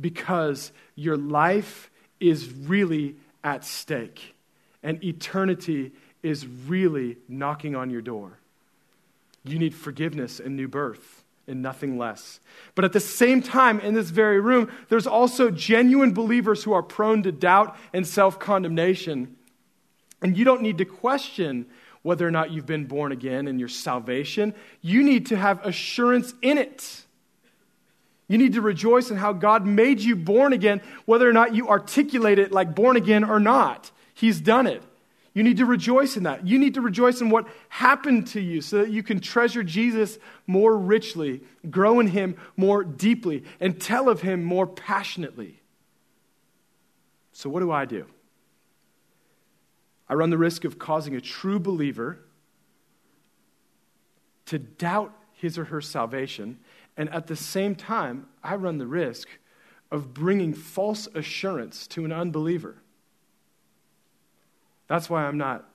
because 0.00 0.72
your 0.94 1.16
life 1.16 1.90
is 2.20 2.52
really 2.52 3.16
at 3.44 3.64
stake, 3.64 4.34
and 4.82 5.02
eternity 5.04 5.92
is 6.22 6.46
really 6.46 7.18
knocking 7.28 7.76
on 7.76 7.90
your 7.90 8.02
door. 8.02 8.38
You 9.44 9.58
need 9.58 9.74
forgiveness 9.74 10.40
and 10.40 10.56
new 10.56 10.68
birth 10.68 11.24
and 11.46 11.62
nothing 11.62 11.96
less. 11.96 12.40
But 12.74 12.84
at 12.84 12.92
the 12.92 13.00
same 13.00 13.42
time, 13.42 13.78
in 13.80 13.94
this 13.94 14.10
very 14.10 14.40
room, 14.40 14.70
there's 14.88 15.06
also 15.06 15.50
genuine 15.50 16.12
believers 16.12 16.64
who 16.64 16.72
are 16.72 16.82
prone 16.82 17.22
to 17.22 17.32
doubt 17.32 17.76
and 17.92 18.06
self 18.06 18.38
condemnation. 18.38 19.36
And 20.22 20.36
you 20.36 20.44
don't 20.44 20.62
need 20.62 20.78
to 20.78 20.84
question 20.84 21.66
whether 22.02 22.26
or 22.26 22.30
not 22.30 22.50
you've 22.50 22.66
been 22.66 22.86
born 22.86 23.12
again 23.12 23.46
and 23.46 23.58
your 23.58 23.68
salvation. 23.68 24.54
You 24.80 25.02
need 25.02 25.26
to 25.26 25.36
have 25.36 25.64
assurance 25.64 26.34
in 26.42 26.58
it. 26.58 27.05
You 28.28 28.38
need 28.38 28.54
to 28.54 28.60
rejoice 28.60 29.10
in 29.10 29.16
how 29.16 29.32
God 29.32 29.66
made 29.66 30.00
you 30.00 30.16
born 30.16 30.52
again, 30.52 30.80
whether 31.04 31.28
or 31.28 31.32
not 31.32 31.54
you 31.54 31.68
articulate 31.68 32.38
it 32.38 32.52
like 32.52 32.74
born 32.74 32.96
again 32.96 33.22
or 33.22 33.38
not. 33.38 33.90
He's 34.14 34.40
done 34.40 34.66
it. 34.66 34.82
You 35.32 35.42
need 35.42 35.58
to 35.58 35.66
rejoice 35.66 36.16
in 36.16 36.22
that. 36.22 36.46
You 36.46 36.58
need 36.58 36.74
to 36.74 36.80
rejoice 36.80 37.20
in 37.20 37.28
what 37.28 37.46
happened 37.68 38.28
to 38.28 38.40
you 38.40 38.62
so 38.62 38.78
that 38.78 38.90
you 38.90 39.02
can 39.02 39.20
treasure 39.20 39.62
Jesus 39.62 40.18
more 40.46 40.76
richly, 40.76 41.42
grow 41.68 42.00
in 42.00 42.06
him 42.06 42.36
more 42.56 42.82
deeply, 42.82 43.44
and 43.60 43.78
tell 43.78 44.08
of 44.08 44.22
him 44.22 44.42
more 44.42 44.66
passionately. 44.66 45.60
So, 47.32 47.50
what 47.50 47.60
do 47.60 47.70
I 47.70 47.84
do? 47.84 48.06
I 50.08 50.14
run 50.14 50.30
the 50.30 50.38
risk 50.38 50.64
of 50.64 50.78
causing 50.78 51.14
a 51.14 51.20
true 51.20 51.58
believer 51.58 52.18
to 54.46 54.58
doubt 54.58 55.12
his 55.36 55.56
or 55.58 55.66
her 55.66 55.80
salvation, 55.80 56.58
and 56.96 57.08
at 57.10 57.28
the 57.28 57.36
same 57.36 57.76
time, 57.76 58.26
I 58.42 58.56
run 58.56 58.78
the 58.78 58.86
risk 58.86 59.28
of 59.92 60.12
bringing 60.12 60.52
false 60.52 61.06
assurance 61.14 61.86
to 61.88 62.04
an 62.04 62.12
unbeliever. 62.12 62.76
That's 64.88 65.08
why 65.08 65.24
I'm 65.24 65.38
not 65.38 65.68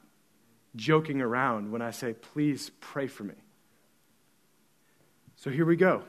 joking 0.76 1.22
around 1.22 1.72
when 1.72 1.82
I 1.82 1.92
say, 1.92 2.14
please 2.14 2.72
pray 2.80 3.08
for 3.08 3.24
me. 3.24 3.36
So 5.36 5.50
here 5.50 5.66
we 5.66 5.76
go. 5.76 6.04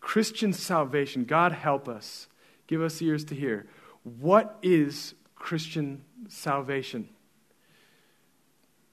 Christian 0.00 0.52
salvation, 0.52 1.24
God 1.24 1.52
help 1.52 1.88
us. 1.88 2.28
Give 2.66 2.80
us 2.80 3.02
ears 3.02 3.24
to 3.26 3.34
hear. 3.34 3.66
What 4.02 4.58
is 4.62 5.14
Christian 5.34 6.04
salvation? 6.28 7.08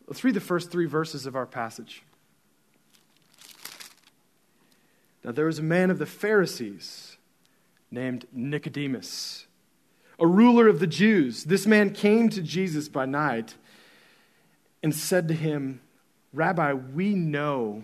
Let's 0.07 0.23
read 0.23 0.33
the 0.33 0.41
first 0.41 0.71
three 0.71 0.85
verses 0.85 1.25
of 1.25 1.35
our 1.35 1.45
passage. 1.45 2.03
Now, 5.23 5.31
there 5.31 5.45
was 5.45 5.59
a 5.59 5.63
man 5.63 5.89
of 5.89 5.99
the 5.99 6.05
Pharisees 6.05 7.17
named 7.91 8.25
Nicodemus 8.31 9.47
a 10.19 10.27
ruler 10.27 10.67
of 10.67 10.79
the 10.79 10.87
Jews. 10.87 11.43
This 11.43 11.65
man 11.65 11.91
came 11.91 12.29
to 12.29 12.41
Jesus 12.41 12.87
by 12.87 13.05
night 13.05 13.55
and 14.81 14.93
said 14.93 15.27
to 15.27 15.33
him, 15.33 15.81
Rabbi, 16.33 16.73
we 16.73 17.13
know 17.13 17.83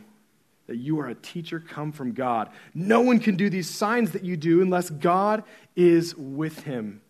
that 0.68 0.78
you 0.78 1.00
are 1.00 1.08
a 1.08 1.16
teacher 1.16 1.60
come 1.60 1.92
from 1.92 2.14
God. 2.14 2.50
No 2.74 3.02
one 3.02 3.20
can 3.20 3.36
do 3.36 3.50
these 3.50 3.70
signs 3.70 4.12
that 4.12 4.24
you 4.24 4.38
do 4.38 4.62
unless 4.62 4.90
God 4.90 5.44
is 5.76 6.16
with 6.16 6.64
him. 6.64 7.02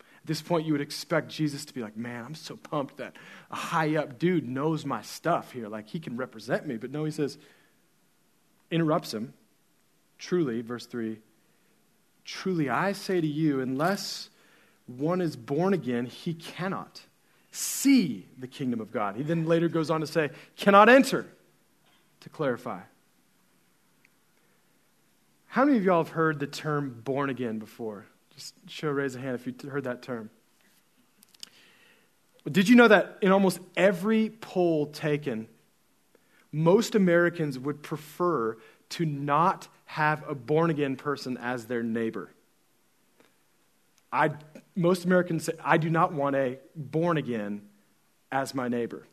At 0.00 0.26
this 0.26 0.42
point, 0.42 0.66
you 0.66 0.72
would 0.72 0.80
expect 0.80 1.28
Jesus 1.28 1.64
to 1.66 1.74
be 1.74 1.80
like, 1.80 1.96
Man, 1.96 2.24
I'm 2.24 2.34
so 2.34 2.56
pumped 2.56 2.96
that 2.96 3.14
a 3.50 3.56
high 3.56 3.96
up 3.96 4.18
dude 4.18 4.48
knows 4.48 4.84
my 4.84 5.02
stuff 5.02 5.52
here. 5.52 5.68
Like, 5.68 5.88
he 5.88 6.00
can 6.00 6.16
represent 6.16 6.66
me. 6.66 6.76
But 6.76 6.90
no, 6.90 7.04
he 7.04 7.10
says, 7.10 7.38
interrupts 8.70 9.14
him. 9.14 9.34
Truly, 10.18 10.60
verse 10.62 10.86
3 10.86 11.18
Truly, 12.24 12.70
I 12.70 12.92
say 12.92 13.20
to 13.20 13.26
you, 13.26 13.60
unless 13.60 14.30
one 14.86 15.20
is 15.20 15.36
born 15.36 15.74
again, 15.74 16.06
he 16.06 16.34
cannot 16.34 17.02
see 17.50 18.26
the 18.38 18.48
kingdom 18.48 18.80
of 18.80 18.90
God. 18.90 19.16
He 19.16 19.22
then 19.22 19.46
later 19.46 19.68
goes 19.68 19.90
on 19.90 20.00
to 20.00 20.06
say, 20.06 20.30
cannot 20.56 20.88
enter, 20.88 21.26
to 22.20 22.28
clarify. 22.28 22.80
How 25.46 25.64
many 25.64 25.76
of 25.76 25.84
y'all 25.84 26.02
have 26.02 26.12
heard 26.12 26.40
the 26.40 26.46
term 26.46 27.00
born 27.04 27.30
again 27.30 27.58
before? 27.58 28.06
Just 28.34 28.54
show, 28.68 28.90
raise 28.90 29.14
a 29.14 29.20
hand 29.20 29.36
if 29.36 29.46
you 29.46 29.70
heard 29.70 29.84
that 29.84 30.02
term. 30.02 30.30
Did 32.50 32.68
you 32.68 32.74
know 32.74 32.88
that 32.88 33.18
in 33.22 33.30
almost 33.30 33.60
every 33.76 34.30
poll 34.30 34.86
taken, 34.86 35.46
most 36.50 36.94
Americans 36.94 37.58
would 37.58 37.82
prefer 37.82 38.56
to 38.90 39.06
not 39.06 39.68
have 39.84 40.28
a 40.28 40.34
born 40.34 40.70
again 40.70 40.96
person 40.96 41.36
as 41.36 41.66
their 41.66 41.82
neighbor? 41.82 42.30
I, 44.12 44.30
most 44.76 45.04
Americans 45.04 45.44
say, 45.44 45.54
I 45.62 45.76
do 45.76 45.90
not 45.90 46.12
want 46.12 46.36
a 46.36 46.58
born 46.76 47.16
again 47.16 47.62
as 48.30 48.54
my 48.54 48.68
neighbor. 48.68 49.06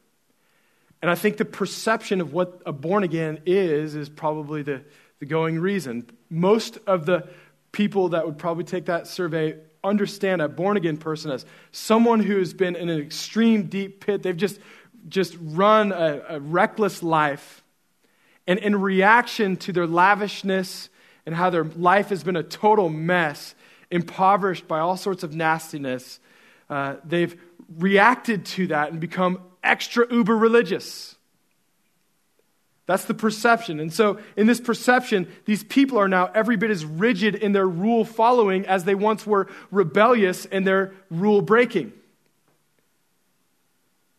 And 1.02 1.10
I 1.10 1.16
think 1.16 1.38
the 1.38 1.46
perception 1.46 2.22
of 2.22 2.34
what 2.34 2.62
a 2.66 2.72
born 2.72 3.04
again 3.04 3.40
is 3.46 3.96
is 3.96 4.10
probably 4.10 4.62
the, 4.62 4.84
the 5.20 5.26
going 5.26 5.60
reason. 5.60 6.08
Most 6.30 6.78
of 6.86 7.06
the 7.06 7.28
people 7.72 8.10
that 8.10 8.26
would 8.26 8.38
probably 8.38 8.64
take 8.64 8.86
that 8.86 9.08
survey 9.08 9.58
understand 9.84 10.42
a 10.42 10.48
born 10.48 10.78
again 10.78 10.98
person 10.98 11.32
as 11.32 11.46
someone 11.72 12.20
who's 12.20 12.54
been 12.54 12.76
in 12.76 12.90
an 12.90 13.00
extreme 13.00 13.64
deep 13.64 14.06
pit. 14.06 14.22
They've 14.22 14.38
just, 14.38 14.60
just 15.10 15.36
run 15.42 15.92
a, 15.92 16.22
a 16.30 16.40
reckless 16.40 17.02
life. 17.02 17.61
And 18.48 18.60
in 18.60 18.80
reaction 18.80 19.56
to 19.58 19.72
their 19.72 19.88
lavishness 19.88 20.90
and 21.26 21.36
how 21.36 21.50
their 21.50 21.64
life 21.64 22.10
has 22.10 22.24
been 22.24 22.36
a 22.36 22.44
total 22.44 22.90
mess, 22.90 23.56
impoverished 23.90 24.68
by 24.68 24.80
all 24.80 24.98
sorts 24.98 25.24
of 25.24 25.36
nastiness, 25.36 26.20
uh, 26.70 26.96
they've 27.04 27.40
reacted 27.78 28.46
to 28.46 28.68
that 28.68 28.92
and 28.92 29.00
become 29.00 29.40
extra 29.64 30.12
uber 30.12 30.36
religious. 30.36 31.16
That's 32.88 33.06
the 33.06 33.14
perception. 33.14 33.80
And 33.80 33.94
so, 33.94 34.20
in 34.36 34.48
this 34.48 34.60
perception, 34.60 35.32
these 35.46 35.64
people 35.64 35.98
are 35.98 36.10
now 36.10 36.32
every 36.34 36.58
bit 36.58 36.72
as 36.72 36.84
rigid 36.84 37.36
in 37.36 37.52
their 37.52 37.68
rule 37.68 38.04
following 38.04 38.66
as 38.66 38.84
they 38.84 38.96
once 38.96 39.26
were 39.26 39.48
rebellious 39.70 40.46
in 40.46 40.64
their 40.64 40.94
rule 41.10 41.42
breaking. 41.42 41.94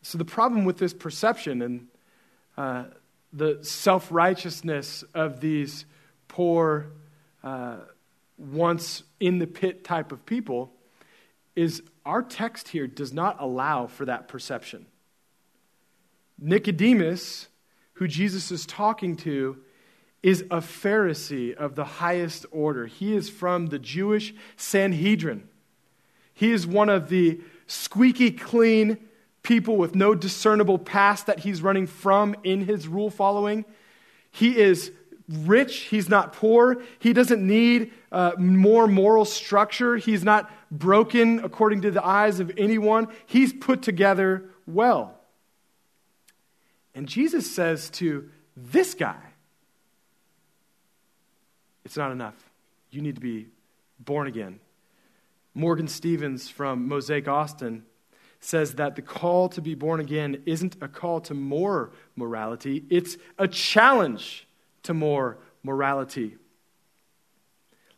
So, 0.03 0.17
the 0.17 0.25
problem 0.25 0.65
with 0.65 0.79
this 0.79 0.95
perception 0.95 1.61
and 1.61 1.87
uh, 2.57 2.85
the 3.33 3.59
self 3.63 4.09
righteousness 4.11 5.05
of 5.15 5.41
these 5.41 5.85
poor, 6.29 6.89
uh, 7.43 7.77
once 8.37 9.03
in 9.21 9.39
the 9.39 9.47
pit 9.47 9.85
type 9.85 10.13
of 10.13 10.25
people 10.27 10.73
is 11.55 11.83
our 12.05 12.23
text 12.23 12.69
here 12.69 12.87
does 12.87 13.13
not 13.13 13.37
allow 13.39 13.87
for 13.87 14.05
that 14.07 14.29
perception. 14.29 14.87
Nicodemus, 16.39 17.49
who 17.95 18.09
Jesus 18.09 18.51
is 18.51 18.67
talking 18.67 19.17
to, 19.19 19.59
is 20.23 20.43
a 20.51 20.59
Pharisee 20.59 21.55
of 21.55 21.75
the 21.75 21.85
highest 21.85 22.47
order. 22.51 22.87
He 22.87 23.15
is 23.15 23.29
from 23.29 23.67
the 23.67 23.79
Jewish 23.79 24.35
Sanhedrin. 24.57 25.49
He 26.33 26.51
is 26.53 26.67
one 26.67 26.89
of 26.89 27.09
the 27.09 27.41
squeaky 27.67 28.31
clean 28.31 28.99
people 29.43 29.77
with 29.77 29.95
no 29.95 30.15
discernible 30.15 30.79
past 30.79 31.27
that 31.27 31.41
he's 31.41 31.63
running 31.63 31.87
from 31.87 32.35
in 32.45 32.65
his 32.65 32.87
rule 32.87 33.11
following. 33.11 33.65
He 34.31 34.57
is 34.59 34.93
rich, 35.29 35.83
he's 35.83 36.09
not 36.09 36.33
poor, 36.33 36.83
he 36.99 37.13
doesn't 37.13 37.45
need 37.45 37.93
uh, 38.11 38.33
more 38.39 38.87
moral 38.87 39.25
structure, 39.25 39.97
he's 39.97 40.25
not 40.25 40.51
broken 40.71 41.41
according 41.45 41.83
to 41.83 41.91
the 41.91 42.05
eyes 42.05 42.41
of 42.41 42.53
anyone, 42.57 43.09
he's 43.27 43.53
put 43.53 43.83
together 43.83 44.51
well. 44.67 45.19
And 46.95 47.09
Jesus 47.09 47.53
says 47.53 47.91
to 47.91 48.29
this 48.57 48.95
guy, 48.95 49.21
It's 51.85 51.97
not 51.97 52.13
enough. 52.13 52.37
You 52.91 53.01
need 53.01 53.15
to 53.15 53.21
be 53.21 53.49
born 53.99 54.27
again. 54.27 54.61
Morgan 55.55 55.89
Stevens 55.89 56.49
from 56.49 56.89
Mosaic 56.89 57.29
Austin 57.29 57.85
says 58.45 58.75
that 58.75 58.97
the 58.97 59.03
call 59.03 59.49
to 59.49 59.61
be 59.61 59.75
born 59.75 60.01
again 60.01 60.43
isn't 60.47 60.77
a 60.81 60.89
call 60.89 61.21
to 61.23 61.35
more 61.35 61.93
morality, 62.17 62.85
it's 62.91 63.17
a 63.39 63.47
challenge 63.47 64.47
to 64.83 64.93
more 64.93 65.39
morality. 65.63 66.37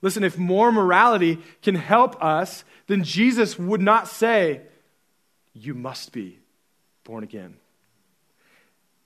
Listen, 0.03 0.23
if 0.23 0.37
more 0.37 0.71
morality 0.71 1.39
can 1.63 1.75
help 1.75 2.23
us, 2.23 2.63
then 2.89 3.05
Jesus 3.05 3.59
would 3.59 3.81
not 3.81 4.07
say, 4.07 4.61
You 5.55 5.73
must 5.73 6.13
be 6.13 6.39
born 7.05 7.25
again. 7.25 7.57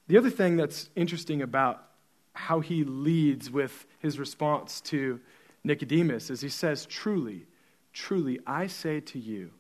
The 0.09 0.19
other 0.19 0.31
thing 0.31 0.57
that's 0.57 0.91
interesting 0.97 1.41
about 1.41 1.85
how 2.33 2.59
he 2.59 2.83
leads 2.83 3.49
with 3.49 3.87
his 4.01 4.19
response 4.19 4.81
to 4.81 5.21
Nicodemus 5.63 6.31
is 6.31 6.41
he 6.41 6.49
says, 6.49 6.85
Truly, 6.85 7.47
truly, 7.93 8.41
I 8.45 8.67
say 8.67 8.99
to 9.01 9.21
you, 9.21 9.53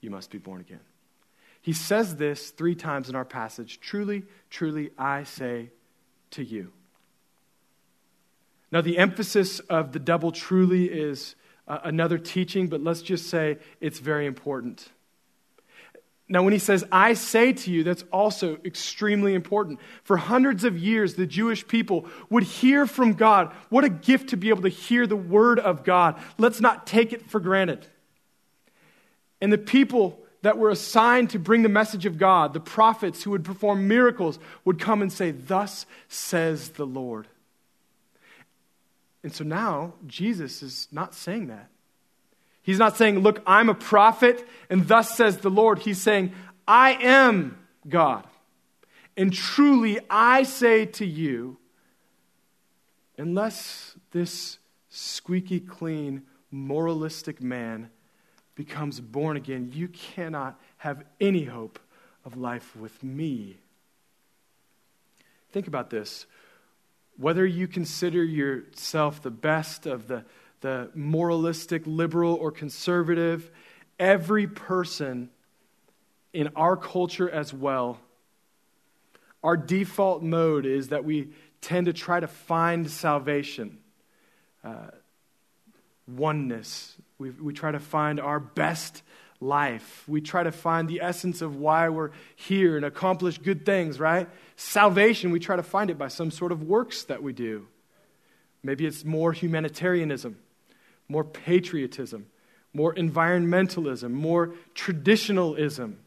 you 0.00 0.10
must 0.10 0.30
be 0.30 0.38
born 0.38 0.60
again. 0.60 0.80
He 1.62 1.72
says 1.72 2.16
this 2.16 2.50
three 2.50 2.74
times 2.74 3.08
in 3.08 3.14
our 3.14 3.24
passage 3.24 3.80
Truly, 3.80 4.24
truly, 4.48 4.90
I 4.98 5.24
say 5.24 5.70
to 6.32 6.44
you. 6.44 6.72
Now, 8.72 8.80
the 8.80 8.98
emphasis 8.98 9.58
of 9.60 9.92
the 9.92 9.98
double 9.98 10.30
truly 10.30 10.84
is 10.84 11.34
uh, 11.66 11.80
another 11.84 12.18
teaching, 12.18 12.68
but 12.68 12.82
let's 12.82 13.02
just 13.02 13.28
say 13.28 13.58
it's 13.80 13.98
very 13.98 14.26
important. 14.26 14.88
Now, 16.28 16.44
when 16.44 16.52
he 16.52 16.60
says, 16.60 16.84
I 16.92 17.14
say 17.14 17.52
to 17.52 17.72
you, 17.72 17.82
that's 17.82 18.04
also 18.12 18.58
extremely 18.64 19.34
important. 19.34 19.80
For 20.04 20.16
hundreds 20.16 20.62
of 20.62 20.78
years, 20.78 21.14
the 21.14 21.26
Jewish 21.26 21.66
people 21.66 22.06
would 22.30 22.44
hear 22.44 22.86
from 22.86 23.14
God. 23.14 23.52
What 23.68 23.82
a 23.82 23.88
gift 23.88 24.30
to 24.30 24.36
be 24.36 24.48
able 24.48 24.62
to 24.62 24.68
hear 24.68 25.08
the 25.08 25.16
word 25.16 25.58
of 25.58 25.82
God. 25.82 26.20
Let's 26.38 26.60
not 26.60 26.86
take 26.86 27.12
it 27.12 27.28
for 27.28 27.40
granted. 27.40 27.84
And 29.40 29.52
the 29.52 29.58
people 29.58 30.20
that 30.42 30.58
were 30.58 30.70
assigned 30.70 31.30
to 31.30 31.38
bring 31.38 31.62
the 31.62 31.68
message 31.68 32.06
of 32.06 32.18
God, 32.18 32.54
the 32.54 32.60
prophets 32.60 33.22
who 33.22 33.30
would 33.30 33.44
perform 33.44 33.88
miracles, 33.88 34.38
would 34.64 34.78
come 34.78 35.02
and 35.02 35.12
say, 35.12 35.30
Thus 35.30 35.86
says 36.08 36.70
the 36.70 36.86
Lord. 36.86 37.28
And 39.22 39.34
so 39.34 39.44
now 39.44 39.94
Jesus 40.06 40.62
is 40.62 40.88
not 40.90 41.14
saying 41.14 41.48
that. 41.48 41.68
He's 42.62 42.78
not 42.78 42.96
saying, 42.96 43.18
Look, 43.18 43.42
I'm 43.46 43.68
a 43.68 43.74
prophet, 43.74 44.46
and 44.68 44.86
thus 44.88 45.16
says 45.16 45.38
the 45.38 45.50
Lord. 45.50 45.80
He's 45.80 46.00
saying, 46.00 46.32
I 46.66 46.92
am 46.92 47.58
God. 47.88 48.26
And 49.16 49.32
truly, 49.32 49.98
I 50.08 50.44
say 50.44 50.86
to 50.86 51.04
you, 51.04 51.58
unless 53.18 53.96
this 54.12 54.58
squeaky 54.88 55.60
clean, 55.60 56.22
moralistic 56.50 57.42
man 57.42 57.90
becomes 58.60 59.00
born 59.00 59.38
again, 59.38 59.70
you 59.72 59.88
cannot 59.88 60.60
have 60.76 61.02
any 61.18 61.44
hope 61.44 61.78
of 62.26 62.36
life 62.36 62.76
with 62.76 63.02
me. 63.02 63.56
Think 65.50 65.66
about 65.66 65.88
this. 65.88 66.26
Whether 67.16 67.46
you 67.46 67.66
consider 67.66 68.22
yourself 68.22 69.22
the 69.22 69.30
best 69.30 69.86
of 69.86 70.08
the, 70.08 70.26
the 70.60 70.90
moralistic, 70.94 71.84
liberal, 71.86 72.34
or 72.34 72.52
conservative, 72.52 73.50
every 73.98 74.46
person 74.46 75.30
in 76.34 76.50
our 76.54 76.76
culture 76.76 77.30
as 77.30 77.54
well, 77.54 77.98
our 79.42 79.56
default 79.56 80.22
mode 80.22 80.66
is 80.66 80.88
that 80.88 81.06
we 81.06 81.30
tend 81.62 81.86
to 81.86 81.94
try 81.94 82.20
to 82.20 82.28
find 82.28 82.90
salvation, 82.90 83.78
uh, 84.62 84.90
oneness. 86.06 86.98
We, 87.20 87.30
we 87.30 87.52
try 87.52 87.70
to 87.70 87.78
find 87.78 88.18
our 88.18 88.40
best 88.40 89.02
life. 89.40 90.04
We 90.08 90.22
try 90.22 90.42
to 90.42 90.50
find 90.50 90.88
the 90.88 91.02
essence 91.02 91.42
of 91.42 91.56
why 91.56 91.90
we're 91.90 92.10
here 92.34 92.76
and 92.76 92.84
accomplish 92.84 93.36
good 93.36 93.66
things, 93.66 94.00
right? 94.00 94.26
Salvation, 94.56 95.30
we 95.30 95.38
try 95.38 95.56
to 95.56 95.62
find 95.62 95.90
it 95.90 95.98
by 95.98 96.08
some 96.08 96.30
sort 96.30 96.50
of 96.50 96.62
works 96.62 97.04
that 97.04 97.22
we 97.22 97.34
do. 97.34 97.66
Maybe 98.62 98.86
it's 98.86 99.04
more 99.04 99.32
humanitarianism, 99.32 100.38
more 101.08 101.24
patriotism, 101.24 102.26
more 102.72 102.94
environmentalism, 102.94 104.12
more 104.12 104.54
traditionalism. 104.74 105.98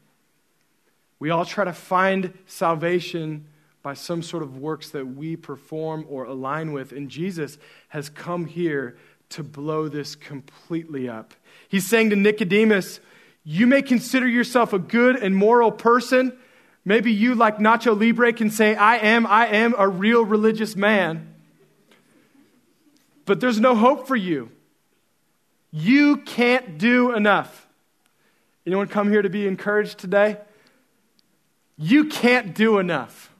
We 1.20 1.30
all 1.30 1.44
try 1.44 1.64
to 1.64 1.72
find 1.72 2.36
salvation 2.46 3.46
by 3.84 3.94
some 3.94 4.22
sort 4.22 4.42
of 4.42 4.58
works 4.58 4.90
that 4.90 5.06
we 5.06 5.36
perform 5.36 6.06
or 6.08 6.24
align 6.24 6.72
with. 6.72 6.90
And 6.90 7.08
Jesus 7.08 7.58
has 7.88 8.08
come 8.08 8.46
here 8.46 8.96
to 9.30 9.42
blow 9.42 9.88
this 9.88 10.14
completely 10.14 11.08
up. 11.08 11.34
He's 11.68 11.86
saying 11.86 12.10
to 12.10 12.16
Nicodemus, 12.16 13.00
you 13.44 13.66
may 13.66 13.82
consider 13.82 14.26
yourself 14.26 14.72
a 14.72 14.78
good 14.78 15.16
and 15.16 15.36
moral 15.36 15.70
person. 15.70 16.36
Maybe 16.84 17.12
you, 17.12 17.34
like 17.34 17.58
Nacho 17.58 17.98
Libre, 17.98 18.32
can 18.32 18.50
say, 18.50 18.74
I 18.74 18.96
am, 18.96 19.26
I 19.26 19.48
am 19.48 19.74
a 19.76 19.88
real 19.88 20.24
religious 20.24 20.76
man. 20.76 21.34
But 23.24 23.40
there's 23.40 23.60
no 23.60 23.74
hope 23.74 24.06
for 24.06 24.16
you. 24.16 24.50
You 25.70 26.18
can't 26.18 26.78
do 26.78 27.12
enough. 27.14 27.66
Anyone 28.66 28.88
come 28.88 29.10
here 29.10 29.22
to 29.22 29.30
be 29.30 29.46
encouraged 29.46 29.98
today? 29.98 30.38
You 31.76 32.06
can't 32.06 32.54
do 32.54 32.78
enough. 32.78 33.32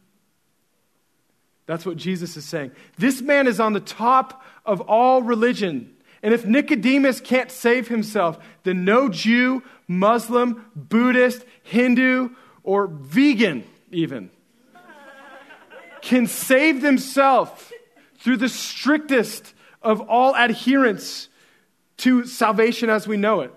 That's 1.66 1.87
what 1.87 1.97
Jesus 1.97 2.37
is 2.37 2.44
saying. 2.44 2.73
This 2.99 3.23
man 3.23 3.47
is 3.47 3.59
on 3.61 3.73
the 3.73 3.81
top 3.81 4.42
of 4.64 4.81
all 4.83 5.22
religion. 5.22 5.94
And 6.22 6.33
if 6.33 6.46
Nicodemus 6.46 7.20
can't 7.20 7.50
save 7.50 7.88
himself, 7.88 8.38
then 8.62 8.85
no 8.85 9.09
Jew, 9.09 9.62
Muslim, 9.87 10.64
Buddhist, 10.74 11.44
Hindu, 11.62 12.31
or 12.62 12.87
vegan, 12.87 13.64
even, 13.90 14.31
can 16.00 16.27
save 16.27 16.81
themselves 16.81 17.72
through 18.18 18.38
the 18.38 18.48
strictest 18.48 19.53
of 19.83 20.00
all 20.00 20.35
adherence 20.35 21.29
to 21.98 22.24
salvation 22.27 22.88
as 22.88 23.07
we 23.07 23.16
know 23.16 23.42
it. 23.42 23.55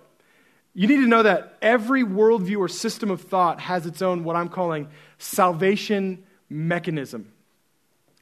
You 0.73 0.87
need 0.87 0.97
to 0.97 1.07
know 1.07 1.23
that 1.23 1.57
every 1.61 2.03
worldview 2.03 2.59
or 2.59 2.67
system 2.67 3.09
of 3.09 3.21
thought 3.21 3.61
has 3.61 3.85
its 3.85 4.01
own, 4.01 4.23
what 4.23 4.35
I'm 4.35 4.49
calling, 4.49 4.89
salvation 5.17 6.23
mechanism. 6.49 7.31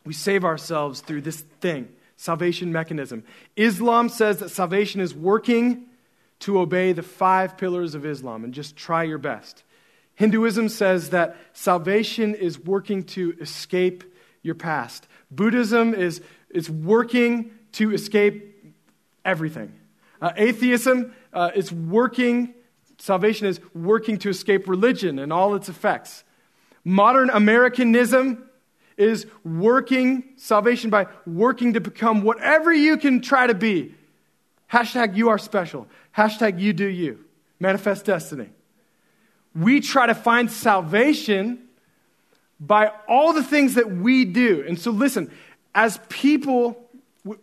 We 0.05 0.13
save 0.13 0.45
ourselves 0.45 1.01
through 1.01 1.21
this 1.21 1.41
thing, 1.59 1.89
salvation 2.17 2.71
mechanism. 2.71 3.23
Islam 3.55 4.09
says 4.09 4.37
that 4.37 4.49
salvation 4.49 5.01
is 5.01 5.13
working 5.13 5.85
to 6.39 6.59
obey 6.59 6.91
the 6.91 7.03
five 7.03 7.57
pillars 7.57 7.95
of 7.95 8.05
Islam 8.05 8.43
and 8.43 8.53
just 8.53 8.75
try 8.75 9.03
your 9.03 9.17
best. 9.17 9.63
Hinduism 10.15 10.69
says 10.69 11.09
that 11.09 11.35
salvation 11.53 12.35
is 12.35 12.59
working 12.59 13.03
to 13.03 13.35
escape 13.39 14.03
your 14.41 14.55
past. 14.55 15.07
Buddhism 15.29 15.93
is, 15.93 16.21
is 16.49 16.69
working 16.69 17.51
to 17.73 17.93
escape 17.93 18.75
everything. 19.25 19.73
Uh, 20.21 20.31
atheism 20.37 21.13
uh, 21.33 21.51
is 21.55 21.71
working, 21.71 22.53
salvation 22.97 23.47
is 23.47 23.59
working 23.73 24.17
to 24.19 24.29
escape 24.29 24.69
religion 24.69 25.19
and 25.19 25.33
all 25.33 25.55
its 25.55 25.67
effects. 25.67 26.23
Modern 26.85 27.29
Americanism 27.29 28.47
is 28.97 29.25
working 29.43 30.23
salvation 30.37 30.89
by 30.89 31.07
working 31.25 31.73
to 31.73 31.81
become 31.81 32.21
whatever 32.21 32.73
you 32.73 32.97
can 32.97 33.21
try 33.21 33.47
to 33.47 33.53
be. 33.53 33.93
Hashtag 34.71 35.15
you 35.15 35.29
are 35.29 35.37
special. 35.37 35.87
Hashtag 36.15 36.59
you 36.59 36.73
do 36.73 36.85
you. 36.85 37.25
Manifest 37.59 38.05
destiny. 38.05 38.49
We 39.53 39.79
try 39.79 40.07
to 40.07 40.15
find 40.15 40.51
salvation 40.51 41.67
by 42.59 42.91
all 43.07 43.33
the 43.33 43.43
things 43.43 43.75
that 43.75 43.91
we 43.91 44.25
do. 44.25 44.63
And 44.67 44.79
so, 44.79 44.91
listen, 44.91 45.31
as 45.73 45.99
people 46.09 46.81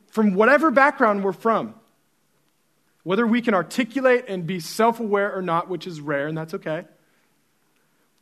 from 0.09 0.35
whatever 0.35 0.71
background 0.71 1.25
we're 1.25 1.33
from, 1.33 1.75
whether 3.03 3.27
we 3.27 3.43
can 3.43 3.55
articulate 3.55 4.27
and 4.29 4.47
be 4.47 4.61
self 4.61 5.01
aware 5.01 5.35
or 5.35 5.43
not, 5.43 5.69
which 5.69 5.87
is 5.87 6.01
rare, 6.01 6.29
and 6.29 6.37
that's 6.37 6.55
okay. 6.55 6.85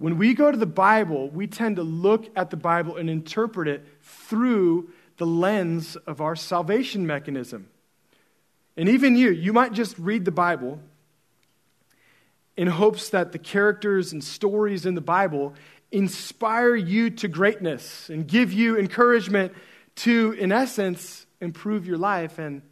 When 0.00 0.16
we 0.16 0.32
go 0.32 0.50
to 0.50 0.56
the 0.56 0.64
Bible, 0.64 1.28
we 1.28 1.46
tend 1.46 1.76
to 1.76 1.82
look 1.82 2.26
at 2.34 2.48
the 2.48 2.56
Bible 2.56 2.96
and 2.96 3.10
interpret 3.10 3.68
it 3.68 3.86
through 4.00 4.88
the 5.18 5.26
lens 5.26 5.94
of 5.94 6.22
our 6.22 6.34
salvation 6.34 7.06
mechanism. 7.06 7.68
And 8.78 8.88
even 8.88 9.14
you, 9.14 9.30
you 9.30 9.52
might 9.52 9.74
just 9.74 9.98
read 9.98 10.24
the 10.24 10.30
Bible 10.30 10.80
in 12.56 12.66
hopes 12.66 13.10
that 13.10 13.32
the 13.32 13.38
characters 13.38 14.14
and 14.14 14.24
stories 14.24 14.86
in 14.86 14.94
the 14.94 15.02
Bible 15.02 15.52
inspire 15.92 16.74
you 16.74 17.10
to 17.10 17.28
greatness 17.28 18.08
and 18.08 18.26
give 18.26 18.54
you 18.54 18.78
encouragement 18.78 19.52
to, 19.96 20.32
in 20.32 20.50
essence, 20.50 21.26
improve 21.42 21.86
your 21.86 21.98
life 21.98 22.38
and 22.38 22.62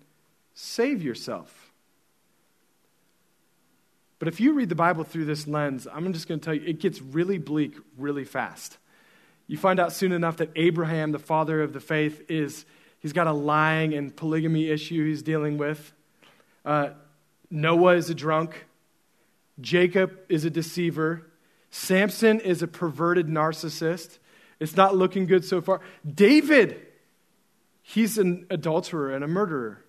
save 0.55 1.03
yourself. 1.03 1.58
But 4.19 4.29
if 4.29 4.41
you 4.41 4.53
read 4.53 4.69
the 4.69 4.75
Bible 4.75 5.05
through 5.05 5.27
this 5.27 5.47
lens, 5.47 5.87
I'm 5.93 6.13
just 6.13 6.29
going 6.29 6.41
to 6.41 6.45
tell 6.45 6.55
you, 6.55 6.63
it 6.67 6.81
gets 6.81 7.01
really 7.01 7.39
bleak 7.39 7.77
really 7.97 8.25
fast. 8.25 8.79
You 9.47 9.57
find 9.57 9.81
out 9.81 9.93
soon 9.93 10.13
enough 10.13 10.39
that 10.39 10.51
Abraham, 10.57 11.13
the 11.13 11.19
father 11.19 11.63
of 11.63 11.73
the 11.73 11.81
faith, 11.81 12.23
is 12.29 12.67
he's 12.99 13.13
got 13.13 13.27
a 13.27 13.33
lying 13.33 13.95
and 13.95 14.15
polygamy 14.15 14.69
issue 14.69 15.07
he's 15.07 15.23
dealing 15.23 15.57
with. 15.57 15.93
Uh, 16.65 16.91
Noah 17.51 17.95
is 17.95 18.11
a 18.11 18.15
drunk. 18.15 18.67
Jacob 19.61 20.19
is 20.29 20.45
a 20.45 20.51
deceiver. 20.51 21.27
Samson 21.71 22.41
is 22.41 22.63
a 22.63 22.69
perverted 22.69 23.27
narcissist. 23.27 24.19
It's 24.61 24.77
not 24.77 24.97
looking 24.97 25.27
good 25.27 25.45
so 25.45 25.61
far. 25.61 25.81
David, 26.07 26.87
he's 27.83 28.19
an 28.19 28.47
adulterer 28.51 29.15
and 29.15 29.23
a 29.23 29.29
murderer. 29.29 29.85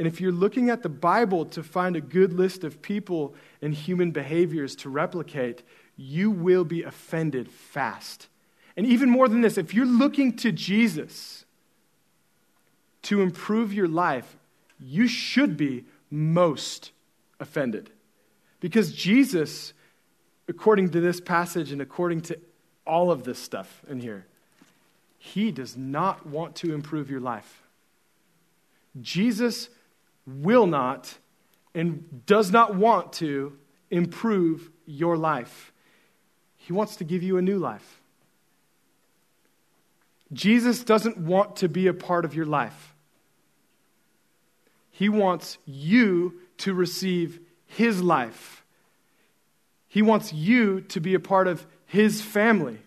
And 0.00 0.06
if 0.06 0.18
you're 0.18 0.32
looking 0.32 0.70
at 0.70 0.82
the 0.82 0.88
Bible 0.88 1.44
to 1.44 1.62
find 1.62 1.94
a 1.94 2.00
good 2.00 2.32
list 2.32 2.64
of 2.64 2.80
people 2.80 3.34
and 3.60 3.74
human 3.74 4.12
behaviors 4.12 4.74
to 4.76 4.88
replicate, 4.88 5.62
you 5.94 6.30
will 6.30 6.64
be 6.64 6.82
offended 6.84 7.50
fast. 7.50 8.28
And 8.78 8.86
even 8.86 9.10
more 9.10 9.28
than 9.28 9.42
this, 9.42 9.58
if 9.58 9.74
you're 9.74 9.84
looking 9.84 10.38
to 10.38 10.52
Jesus 10.52 11.44
to 13.02 13.20
improve 13.20 13.74
your 13.74 13.88
life, 13.88 14.38
you 14.80 15.06
should 15.06 15.58
be 15.58 15.84
most 16.10 16.92
offended. 17.38 17.90
Because 18.58 18.94
Jesus, 18.94 19.74
according 20.48 20.88
to 20.92 21.02
this 21.02 21.20
passage 21.20 21.72
and 21.72 21.82
according 21.82 22.22
to 22.22 22.38
all 22.86 23.10
of 23.10 23.24
this 23.24 23.38
stuff 23.38 23.82
in 23.86 24.00
here, 24.00 24.24
he 25.18 25.52
does 25.52 25.76
not 25.76 26.24
want 26.24 26.56
to 26.56 26.72
improve 26.72 27.10
your 27.10 27.20
life. 27.20 27.60
Jesus 29.02 29.68
will 30.36 30.66
not 30.66 31.18
and 31.74 32.24
does 32.26 32.50
not 32.50 32.74
want 32.74 33.12
to 33.14 33.56
improve 33.90 34.70
your 34.86 35.16
life. 35.16 35.72
He 36.56 36.72
wants 36.72 36.96
to 36.96 37.04
give 37.04 37.22
you 37.22 37.36
a 37.36 37.42
new 37.42 37.58
life. 37.58 38.00
Jesus 40.32 40.84
doesn't 40.84 41.16
want 41.18 41.56
to 41.56 41.68
be 41.68 41.86
a 41.86 41.94
part 41.94 42.24
of 42.24 42.34
your 42.34 42.46
life. 42.46 42.94
He 44.90 45.08
wants 45.08 45.58
you 45.64 46.40
to 46.58 46.74
receive 46.74 47.40
His 47.66 48.02
life. 48.02 48.64
He 49.88 50.02
wants 50.02 50.32
you 50.32 50.82
to 50.82 51.00
be 51.00 51.14
a 51.14 51.20
part 51.20 51.48
of 51.48 51.66
His 51.86 52.22
family 52.22 52.78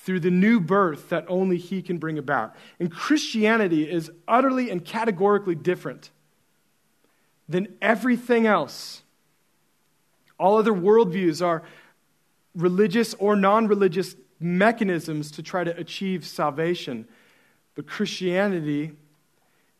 through 0.00 0.20
the 0.20 0.30
new 0.30 0.58
birth 0.58 1.10
that 1.10 1.24
only 1.28 1.58
He 1.58 1.82
can 1.82 1.98
bring 1.98 2.18
about. 2.18 2.56
And 2.80 2.90
Christianity 2.90 3.88
is 3.88 4.10
utterly 4.26 4.70
and 4.70 4.84
categorically 4.84 5.54
different 5.54 6.10
than 7.52 7.76
everything 7.80 8.46
else. 8.46 9.02
All 10.38 10.56
other 10.56 10.72
worldviews 10.72 11.44
are 11.44 11.62
religious 12.54 13.14
or 13.14 13.36
non 13.36 13.68
religious 13.68 14.16
mechanisms 14.40 15.30
to 15.32 15.42
try 15.42 15.62
to 15.62 15.76
achieve 15.76 16.26
salvation. 16.26 17.06
But 17.74 17.86
Christianity 17.86 18.92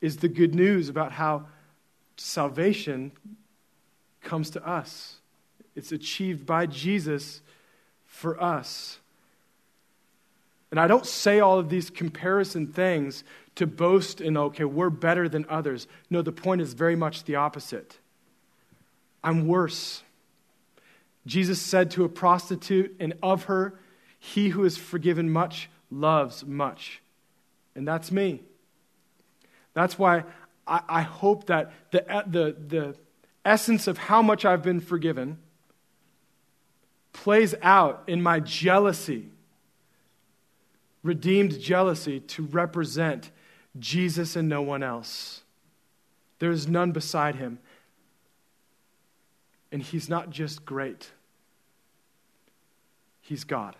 is 0.00 0.18
the 0.18 0.28
good 0.28 0.54
news 0.54 0.88
about 0.88 1.12
how 1.12 1.46
salvation 2.16 3.12
comes 4.22 4.50
to 4.50 4.66
us. 4.66 5.16
It's 5.74 5.92
achieved 5.92 6.46
by 6.46 6.66
Jesus 6.66 7.40
for 8.04 8.40
us. 8.40 8.98
And 10.72 10.80
I 10.80 10.88
don't 10.88 11.06
say 11.06 11.38
all 11.38 11.58
of 11.60 11.68
these 11.68 11.90
comparison 11.90 12.66
things 12.66 13.22
to 13.56 13.66
boast 13.66 14.22
in, 14.22 14.36
okay, 14.36 14.64
we're 14.64 14.90
better 14.90 15.28
than 15.28 15.44
others. 15.48 15.86
No, 16.08 16.22
the 16.22 16.32
point 16.32 16.62
is 16.62 16.72
very 16.72 16.96
much 16.96 17.24
the 17.24 17.36
opposite. 17.36 17.98
I'm 19.22 19.46
worse. 19.46 20.02
Jesus 21.26 21.60
said 21.60 21.90
to 21.92 22.04
a 22.04 22.08
prostitute, 22.08 22.96
and 22.98 23.12
of 23.22 23.44
her, 23.44 23.78
he 24.18 24.48
who 24.48 24.64
is 24.64 24.78
forgiven 24.78 25.30
much 25.30 25.68
loves 25.90 26.44
much. 26.44 27.02
And 27.76 27.86
that's 27.86 28.10
me. 28.10 28.40
That's 29.74 29.98
why 29.98 30.24
I, 30.66 30.80
I 30.88 31.02
hope 31.02 31.46
that 31.46 31.72
the, 31.90 32.24
the, 32.26 32.56
the 32.66 32.96
essence 33.44 33.86
of 33.88 33.98
how 33.98 34.22
much 34.22 34.46
I've 34.46 34.62
been 34.62 34.80
forgiven 34.80 35.36
plays 37.12 37.54
out 37.60 38.04
in 38.06 38.22
my 38.22 38.40
jealousy, 38.40 39.28
redeemed 41.02 41.58
jealousy, 41.60 42.20
to 42.20 42.44
represent 42.44 43.30
Jesus 43.78 44.36
and 44.36 44.48
no 44.48 44.62
one 44.62 44.82
else. 44.82 45.42
There 46.38 46.50
is 46.50 46.68
none 46.68 46.92
beside 46.92 47.36
him. 47.36 47.58
And 49.70 49.82
he's 49.82 50.08
not 50.08 50.30
just 50.30 50.64
great, 50.64 51.10
he's 53.22 53.44
God. 53.44 53.74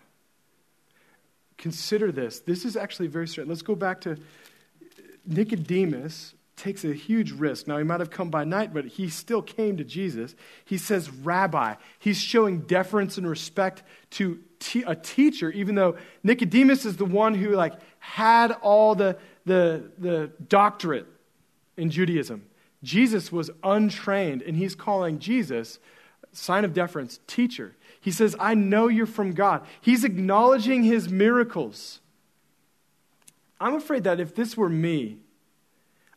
Consider 1.59 2.11
this. 2.11 2.41
This 2.41 2.65
is 2.65 2.77
actually 2.77 3.09
very 3.09 3.29
strange. 3.29 3.49
Let's 3.49 3.63
go 3.63 3.75
back 3.75 4.01
to 4.01 4.17
Nicodemus 5.27 6.35
takes 6.63 6.85
a 6.85 6.95
huge 6.95 7.33
risk. 7.33 7.67
Now, 7.67 7.77
he 7.77 7.85
might 7.85 7.99
have 7.99 8.11
come 8.11 8.31
by 8.31 8.45
night, 8.45 8.73
but 8.73 8.85
he 8.85 9.09
still 9.09 9.43
came 9.43 9.77
to 9.79 9.85
Jesus. 9.85 10.37
He 10.65 10.79
says, 10.79 11.11
Rabbi. 11.11 11.75
He's 11.99 12.21
showing 12.21 12.61
deference 12.61 13.19
and 13.19 13.29
respect 13.29 13.83
to 14.11 14.39
a 14.87 14.95
teacher, 14.95 15.51
even 15.51 15.75
though 15.75 15.97
Nicodemus 16.23 16.87
is 16.87 16.97
the 16.97 17.05
one 17.05 17.35
who 17.35 17.51
like 17.51 17.75
had 17.99 18.53
all 18.63 18.95
the, 18.95 19.19
the, 19.45 19.91
the 19.99 20.31
doctorate 20.49 21.09
in 21.77 21.91
Judaism. 21.91 22.47
Jesus 22.85 23.33
was 23.33 23.51
untrained, 23.65 24.43
and 24.43 24.57
he's 24.57 24.77
calling 24.77 25.19
Jesus, 25.19 25.81
sign 26.31 26.65
of 26.65 26.73
deference, 26.73 27.19
teacher. 27.27 27.75
He 28.01 28.13
says, 28.13 28.37
I 28.39 28.55
know 28.55 28.87
you're 28.87 29.07
from 29.07 29.33
God. 29.33 29.67
He's 29.81 30.05
acknowledging 30.05 30.85
his 30.85 31.09
miracles. 31.09 31.99
I'm 33.61 33.75
afraid 33.75 34.05
that 34.05 34.21
if 34.21 34.33
this 34.37 34.57
were 34.57 34.69
me, 34.69 35.19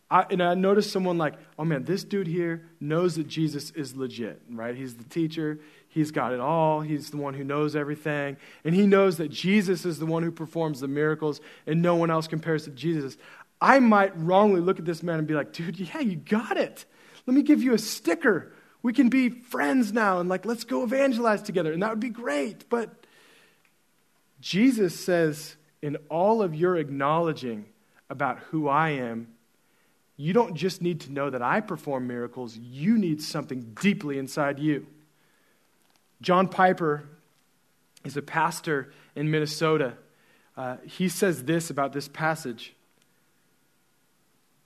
I, 0.09 0.25
and 0.29 0.41
I 0.41 0.53
noticed 0.53 0.91
someone 0.91 1.17
like, 1.17 1.33
oh 1.57 1.65
man, 1.65 1.83
this 1.83 2.03
dude 2.03 2.27
here 2.27 2.69
knows 2.79 3.15
that 3.15 3.27
Jesus 3.27 3.71
is 3.71 3.95
legit, 3.95 4.41
right? 4.49 4.75
He's 4.75 4.95
the 4.95 5.03
teacher. 5.03 5.59
He's 5.87 6.11
got 6.11 6.31
it 6.31 6.39
all. 6.39 6.81
He's 6.81 7.09
the 7.09 7.17
one 7.17 7.33
who 7.33 7.43
knows 7.43 7.75
everything. 7.75 8.37
And 8.63 8.75
he 8.75 8.85
knows 8.85 9.17
that 9.17 9.31
Jesus 9.31 9.85
is 9.85 9.97
the 9.97 10.05
one 10.05 10.21
who 10.23 10.31
performs 10.31 10.79
the 10.79 10.87
miracles 10.87 11.41
and 11.65 11.81
no 11.81 11.95
one 11.95 12.11
else 12.11 12.27
compares 12.27 12.65
to 12.65 12.71
Jesus. 12.71 13.17
I 13.59 13.79
might 13.79 14.15
wrongly 14.15 14.61
look 14.61 14.77
at 14.77 14.85
this 14.85 15.01
man 15.01 15.17
and 15.17 15.27
be 15.27 15.33
like, 15.33 15.53
dude, 15.53 15.79
yeah, 15.79 15.99
you 15.99 16.17
got 16.17 16.57
it. 16.57 16.85
Let 17.25 17.33
me 17.33 17.41
give 17.41 17.63
you 17.63 17.73
a 17.73 17.79
sticker 17.79 18.51
We 18.85 18.93
can 18.93 19.09
be 19.09 19.29
friends 19.29 19.91
now 19.91 20.19
and 20.19 20.29
like, 20.29 20.45
let's 20.45 20.63
go 20.63 20.83
evangelize 20.83 21.41
together. 21.41 21.73
And 21.73 21.81
that 21.81 21.89
would 21.89 21.99
be 21.99 22.11
great. 22.11 22.69
But 22.69 23.07
Jesus 24.39 24.93
says, 24.99 25.55
in 25.81 25.95
all 26.07 26.43
of 26.43 26.53
your 26.53 26.77
acknowledging 26.77 27.65
about 28.11 28.37
who 28.51 28.67
I 28.67 28.89
am, 28.89 29.29
you 30.17 30.34
don't 30.34 30.56
just 30.56 30.82
need 30.82 31.01
to 31.01 31.12
know 31.12 31.30
that 31.30 31.41
I 31.41 31.62
perform 31.62 32.08
miracles, 32.08 32.58
you 32.58 32.97
need 32.97 33.21
something 33.21 33.75
deeply 33.82 34.17
inside 34.17 34.60
you. 34.60 34.88
John 36.21 36.47
Piper 36.47 37.04
is 38.04 38.15
a 38.15 38.21
pastor 38.21 38.93
in 39.15 39.30
Minnesota. 39.30 39.93
Uh, 40.56 40.78
he 40.86 41.10
says 41.10 41.43
this 41.43 41.69
about 41.69 41.91
this 41.91 42.08
passage 42.08 42.75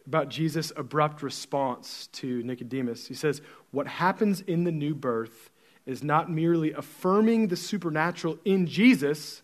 about 0.09 0.29
Jesus' 0.29 0.71
abrupt 0.75 1.21
response 1.21 2.07
to 2.13 2.41
Nicodemus. 2.41 3.05
He 3.05 3.13
says, 3.13 3.43
What 3.69 3.85
happens 3.85 4.41
in 4.41 4.63
the 4.63 4.71
new 4.71 4.95
birth 4.95 5.51
is 5.85 6.03
not 6.03 6.31
merely 6.31 6.71
affirming 6.73 7.49
the 7.49 7.55
supernatural 7.55 8.39
in 8.43 8.65
Jesus, 8.65 9.43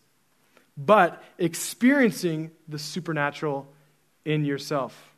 but 0.76 1.22
experiencing 1.38 2.50
the 2.68 2.80
supernatural 2.80 3.72
in 4.26 4.44
yourself. 4.44 5.15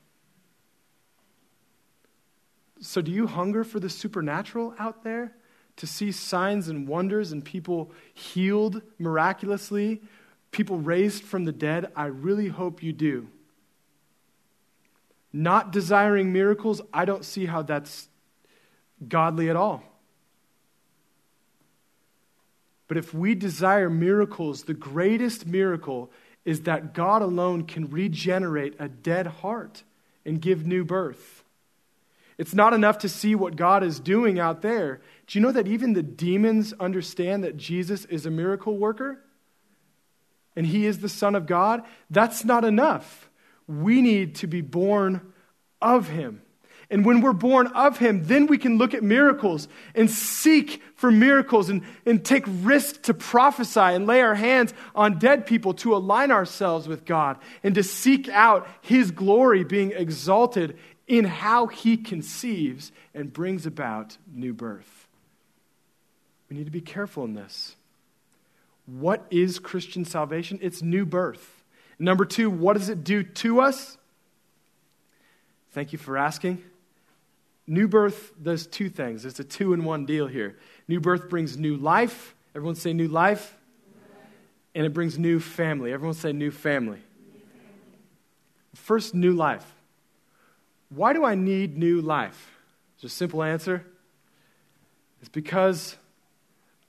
So, 2.79 3.01
do 3.01 3.11
you 3.11 3.27
hunger 3.27 3.63
for 3.63 3.79
the 3.79 3.89
supernatural 3.89 4.73
out 4.77 5.03
there? 5.03 5.33
To 5.77 5.87
see 5.87 6.11
signs 6.11 6.67
and 6.67 6.87
wonders 6.87 7.31
and 7.31 7.45
people 7.45 7.91
healed 8.13 8.81
miraculously, 8.97 10.01
people 10.51 10.77
raised 10.77 11.23
from 11.23 11.45
the 11.45 11.51
dead? 11.51 11.91
I 11.95 12.05
really 12.05 12.47
hope 12.47 12.81
you 12.81 12.93
do. 12.93 13.27
Not 15.33 15.71
desiring 15.71 16.33
miracles, 16.33 16.81
I 16.93 17.05
don't 17.05 17.25
see 17.25 17.45
how 17.45 17.61
that's 17.61 18.09
godly 19.07 19.49
at 19.49 19.55
all. 19.55 19.83
But 22.87 22.97
if 22.97 23.13
we 23.13 23.35
desire 23.35 23.89
miracles, 23.89 24.63
the 24.63 24.73
greatest 24.73 25.45
miracle 25.45 26.09
is 26.45 26.61
that 26.61 26.93
God 26.93 27.21
alone 27.21 27.63
can 27.63 27.89
regenerate 27.89 28.75
a 28.79 28.87
dead 28.87 29.27
heart 29.27 29.83
and 30.25 30.41
give 30.41 30.65
new 30.65 30.85
birth. 30.85 31.36
It's 32.37 32.53
not 32.53 32.73
enough 32.73 32.99
to 32.99 33.09
see 33.09 33.33
what 33.35 33.55
God 33.55 33.83
is 33.83 33.99
doing 33.99 34.39
out 34.39 34.61
there. 34.61 35.01
Do 35.25 35.39
you 35.39 35.45
know 35.45 35.51
that 35.51 35.67
even 35.67 35.93
the 35.93 36.03
demons 36.03 36.73
understand 36.79 37.43
that 37.43 37.57
Jesus 37.57 38.05
is 38.05 38.25
a 38.25 38.31
miracle 38.31 38.77
worker? 38.77 39.23
And 40.55 40.65
he 40.65 40.85
is 40.85 40.99
the 40.99 41.09
Son 41.09 41.35
of 41.35 41.45
God? 41.45 41.83
That's 42.09 42.45
not 42.45 42.63
enough. 42.63 43.29
We 43.67 44.01
need 44.01 44.35
to 44.35 44.47
be 44.47 44.61
born 44.61 45.33
of 45.81 46.09
him. 46.09 46.41
And 46.89 47.03
when 47.05 47.19
we're 47.19 47.33
born 47.33 47.67
of 47.67 47.97
him, 47.97 48.25
then 48.27 48.47
we 48.47 48.57
can 48.57 48.77
look 48.77 48.93
at 48.93 49.03
miracles 49.03 49.67
and 49.93 50.09
seek 50.09 50.81
for 50.95 51.11
miracles 51.11 51.69
and, 51.69 51.81
and 52.05 52.23
take 52.23 52.45
risk 52.47 53.01
to 53.03 53.13
prophesy 53.13 53.79
and 53.79 54.07
lay 54.07 54.21
our 54.21 54.35
hands 54.35 54.73
on 54.95 55.19
dead 55.19 55.45
people 55.45 55.73
to 55.75 55.95
align 55.95 56.31
ourselves 56.31 56.87
with 56.87 57.03
God 57.03 57.37
and 57.61 57.75
to 57.75 57.83
seek 57.83 58.29
out 58.29 58.67
his 58.81 59.11
glory 59.11 59.65
being 59.65 59.91
exalted 59.91 60.77
in 61.07 61.25
how 61.25 61.67
he 61.67 61.97
conceives 61.97 62.91
and 63.13 63.31
brings 63.31 63.65
about 63.65 64.17
new 64.31 64.53
birth. 64.53 65.07
We 66.49 66.57
need 66.57 66.65
to 66.65 66.71
be 66.71 66.81
careful 66.81 67.23
in 67.23 67.33
this. 67.33 67.75
What 68.85 69.25
is 69.29 69.59
Christian 69.59 70.05
salvation? 70.05 70.59
It's 70.61 70.81
new 70.81 71.05
birth. 71.05 71.63
Number 71.99 72.25
two, 72.25 72.49
what 72.49 72.73
does 72.73 72.89
it 72.89 73.03
do 73.03 73.23
to 73.23 73.61
us? 73.61 73.97
Thank 75.71 75.91
you 75.91 75.99
for 75.99 76.17
asking. 76.17 76.63
New 77.65 77.87
birth 77.87 78.31
does 78.41 78.65
two 78.65 78.89
things. 78.89 79.25
It's 79.25 79.39
a 79.39 79.43
two 79.43 79.73
in 79.73 79.83
one 79.83 80.05
deal 80.05 80.27
here. 80.27 80.57
New 80.87 81.01
birth 81.01 81.29
brings 81.29 81.57
new 81.57 81.75
life. 81.75 82.33
Everyone 82.55 82.75
say 82.75 82.93
new 82.93 83.09
life. 83.09 83.57
And 84.73 84.85
it 84.85 84.93
brings 84.93 85.17
new 85.17 85.39
family. 85.39 85.91
Everyone 85.91 86.13
say 86.13 86.31
new 86.31 86.51
family. 86.51 86.99
First, 88.73 89.13
new 89.13 89.33
life. 89.33 89.76
Why 90.89 91.13
do 91.13 91.25
I 91.25 91.35
need 91.35 91.77
new 91.77 92.01
life? 92.01 92.51
It's 92.95 93.03
a 93.03 93.09
simple 93.09 93.43
answer. 93.43 93.85
It's 95.19 95.29
because 95.29 95.97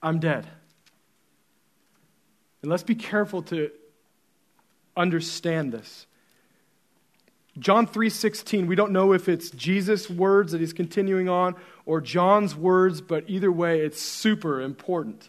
I'm 0.02 0.20
dead. 0.20 0.46
And 2.62 2.70
let's 2.70 2.82
be 2.82 2.94
careful 2.94 3.42
to 3.44 3.70
understand 4.96 5.72
this. 5.72 6.06
John 7.58 7.86
3:16, 7.86 8.66
we 8.66 8.76
don't 8.76 8.92
know 8.92 9.12
if 9.12 9.28
it's 9.28 9.50
Jesus' 9.50 10.08
words 10.08 10.52
that 10.52 10.60
he's 10.60 10.72
continuing 10.72 11.28
on 11.28 11.56
or 11.86 12.00
John's 12.00 12.54
words, 12.54 13.00
but 13.00 13.24
either 13.26 13.50
way 13.50 13.80
it's 13.80 14.00
super 14.00 14.60
important. 14.60 15.28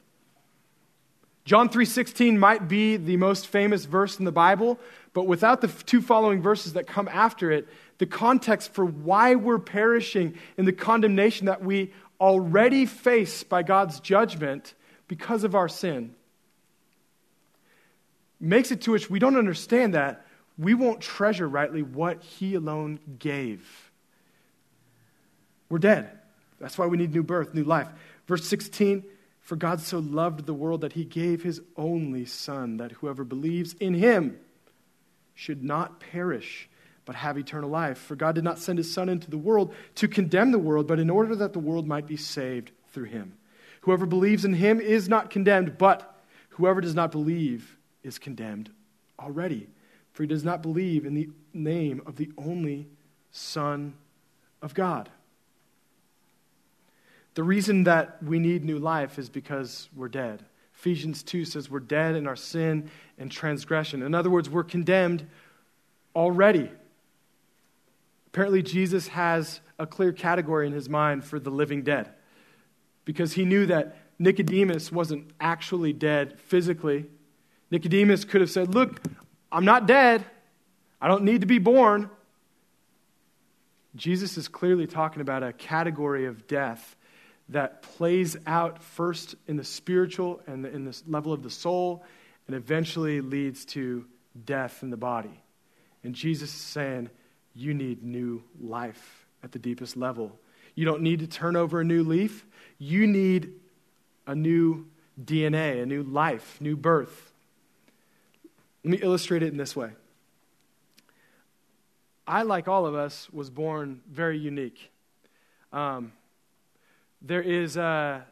John 1.45 1.69
3:16 1.69 2.38
might 2.38 2.67
be 2.67 2.97
the 2.97 3.17
most 3.17 3.47
famous 3.47 3.86
verse 3.86 4.19
in 4.19 4.25
the 4.25 4.32
Bible, 4.32 4.79
but 5.13 5.23
without 5.23 5.62
the 5.62 5.67
two 5.67 6.01
following 6.01 6.41
verses 6.41 6.73
that 6.73 6.86
come 6.86 7.08
after 7.08 7.51
it, 7.51 7.67
the 7.99 8.05
context 8.05 8.73
for 8.73 8.83
why 8.83 9.35
we're 9.35 9.59
perishing 9.59 10.35
in 10.57 10.65
the 10.65 10.73
condemnation 10.73 11.45
that 11.45 11.63
we 11.63 11.93
already 12.19 12.85
face 12.85 13.43
by 13.43 13.63
God's 13.63 13.99
judgment 13.99 14.73
because 15.07 15.43
of 15.43 15.55
our 15.55 15.69
sin 15.69 16.15
makes 18.39 18.71
it 18.71 18.81
to 18.81 18.91
which 18.91 19.09
we 19.09 19.19
don't 19.19 19.35
understand 19.35 19.93
that 19.93 20.25
we 20.57 20.73
won't 20.73 21.01
treasure 21.01 21.47
rightly 21.47 21.81
what 21.81 22.21
He 22.23 22.55
alone 22.55 22.99
gave. 23.17 23.91
We're 25.69 25.79
dead. 25.79 26.09
That's 26.59 26.77
why 26.77 26.88
we 26.88 26.97
need 26.97 27.13
new 27.13 27.23
birth, 27.23 27.53
new 27.53 27.63
life. 27.63 27.88
Verse 28.27 28.45
16 28.45 29.03
For 29.41 29.55
God 29.55 29.81
so 29.81 29.99
loved 29.99 30.45
the 30.45 30.53
world 30.53 30.81
that 30.81 30.93
He 30.93 31.05
gave 31.05 31.43
His 31.43 31.62
only 31.77 32.25
Son, 32.25 32.77
that 32.77 32.93
whoever 32.93 33.23
believes 33.23 33.73
in 33.73 33.93
Him 33.93 34.39
should 35.33 35.63
not 35.63 35.99
perish, 35.99 36.69
but 37.09 37.15
have 37.15 37.39
eternal 37.39 37.71
life. 37.71 37.97
For 37.97 38.15
God 38.15 38.35
did 38.35 38.43
not 38.43 38.59
send 38.59 38.77
His 38.77 38.93
Son 38.93 39.09
into 39.09 39.31
the 39.31 39.37
world 39.37 39.73
to 39.95 40.07
condemn 40.07 40.51
the 40.51 40.59
world, 40.59 40.85
but 40.85 40.99
in 40.99 41.09
order 41.09 41.35
that 41.35 41.53
the 41.53 41.59
world 41.59 41.87
might 41.87 42.05
be 42.05 42.17
saved 42.17 42.69
through 42.93 43.05
Him. 43.05 43.33
Whoever 43.81 44.05
believes 44.05 44.45
in 44.45 44.53
Him 44.53 44.79
is 44.79 45.09
not 45.09 45.31
condemned, 45.31 45.79
but 45.79 46.21
whoever 46.49 46.81
does 46.81 46.93
not 46.93 47.11
believe 47.11 47.75
is 48.03 48.19
condemned 48.19 48.69
already 49.19 49.67
for 50.19 50.23
he 50.23 50.27
does 50.27 50.43
not 50.43 50.61
believe 50.61 51.05
in 51.05 51.13
the 51.13 51.29
name 51.53 52.01
of 52.05 52.17
the 52.17 52.29
only 52.37 52.87
Son 53.31 53.93
of 54.61 54.73
God. 54.73 55.09
The 57.35 57.43
reason 57.43 57.85
that 57.85 58.21
we 58.21 58.37
need 58.37 58.65
new 58.65 58.79
life 58.79 59.17
is 59.17 59.29
because 59.29 59.87
we're 59.95 60.09
dead. 60.09 60.43
Ephesians 60.75 61.23
2 61.23 61.45
says 61.45 61.69
we're 61.69 61.79
dead 61.79 62.15
in 62.15 62.27
our 62.27 62.35
sin 62.35 62.91
and 63.17 63.31
transgression. 63.31 64.01
In 64.01 64.13
other 64.13 64.29
words, 64.29 64.49
we're 64.49 64.65
condemned 64.65 65.25
already. 66.13 66.69
Apparently, 68.31 68.61
Jesus 68.61 69.09
has 69.09 69.59
a 69.77 69.87
clear 69.87 70.11
category 70.11 70.67
in 70.67 70.73
his 70.73 70.89
mind 70.89 71.23
for 71.23 71.39
the 71.39 71.49
living 71.49 71.83
dead 71.83 72.09
because 73.05 73.33
he 73.33 73.45
knew 73.45 73.65
that 73.65 73.97
Nicodemus 74.19 74.91
wasn't 74.91 75.31
actually 75.39 75.93
dead 75.93 76.39
physically. 76.41 77.05
Nicodemus 77.71 78.25
could 78.25 78.41
have 78.41 78.51
said, 78.51 78.73
Look, 78.73 79.01
I'm 79.51 79.65
not 79.65 79.87
dead. 79.87 80.25
I 81.01 81.07
don't 81.07 81.23
need 81.23 81.41
to 81.41 81.47
be 81.47 81.59
born. 81.59 82.09
Jesus 83.95 84.37
is 84.37 84.47
clearly 84.47 84.85
talking 84.85 85.21
about 85.21 85.41
a 85.41 85.53
category 85.53 86.25
of 86.25 86.47
death 86.47 86.95
that 87.49 87.81
plays 87.81 88.37
out 88.45 88.83
first 88.83 89.35
in 89.47 89.57
the 89.57 89.63
spiritual 89.63 90.41
and 90.45 90.65
in 90.65 90.85
the 90.85 91.01
level 91.07 91.33
of 91.33 91.41
the 91.41 91.49
soul 91.49 92.03
and 92.45 92.55
eventually 92.55 93.21
leads 93.21 93.65
to 93.65 94.05
death 94.45 94.83
in 94.83 94.91
the 94.91 94.97
body. 94.97 95.41
And 96.03 96.13
Jesus 96.13 96.53
is 96.53 96.61
saying, 96.61 97.09
You 97.59 97.73
need 97.73 98.03
new 98.03 98.41
life 98.61 99.27
at 99.43 99.51
the 99.51 99.59
deepest 99.59 99.97
level. 99.97 100.31
You 100.75 100.85
don't 100.85 101.01
need 101.01 101.19
to 101.19 101.27
turn 101.27 101.57
over 101.57 101.81
a 101.81 101.83
new 101.83 102.03
leaf. 102.03 102.45
You 102.77 103.05
need 103.05 103.51
a 104.25 104.33
new 104.33 104.87
DNA, 105.21 105.83
a 105.83 105.85
new 105.85 106.03
life, 106.03 106.57
new 106.61 106.77
birth. 106.77 107.33
Let 108.85 108.91
me 108.91 108.97
illustrate 109.01 109.43
it 109.43 109.51
in 109.51 109.57
this 109.57 109.75
way. 109.75 109.91
I, 112.25 112.43
like 112.43 112.69
all 112.69 112.85
of 112.85 112.95
us, 112.95 113.29
was 113.29 113.49
born 113.49 114.03
very 114.09 114.37
unique. 114.37 114.89
Um, 115.73 116.13
there 117.21 117.41
is 117.41 117.75
a, 117.75 118.25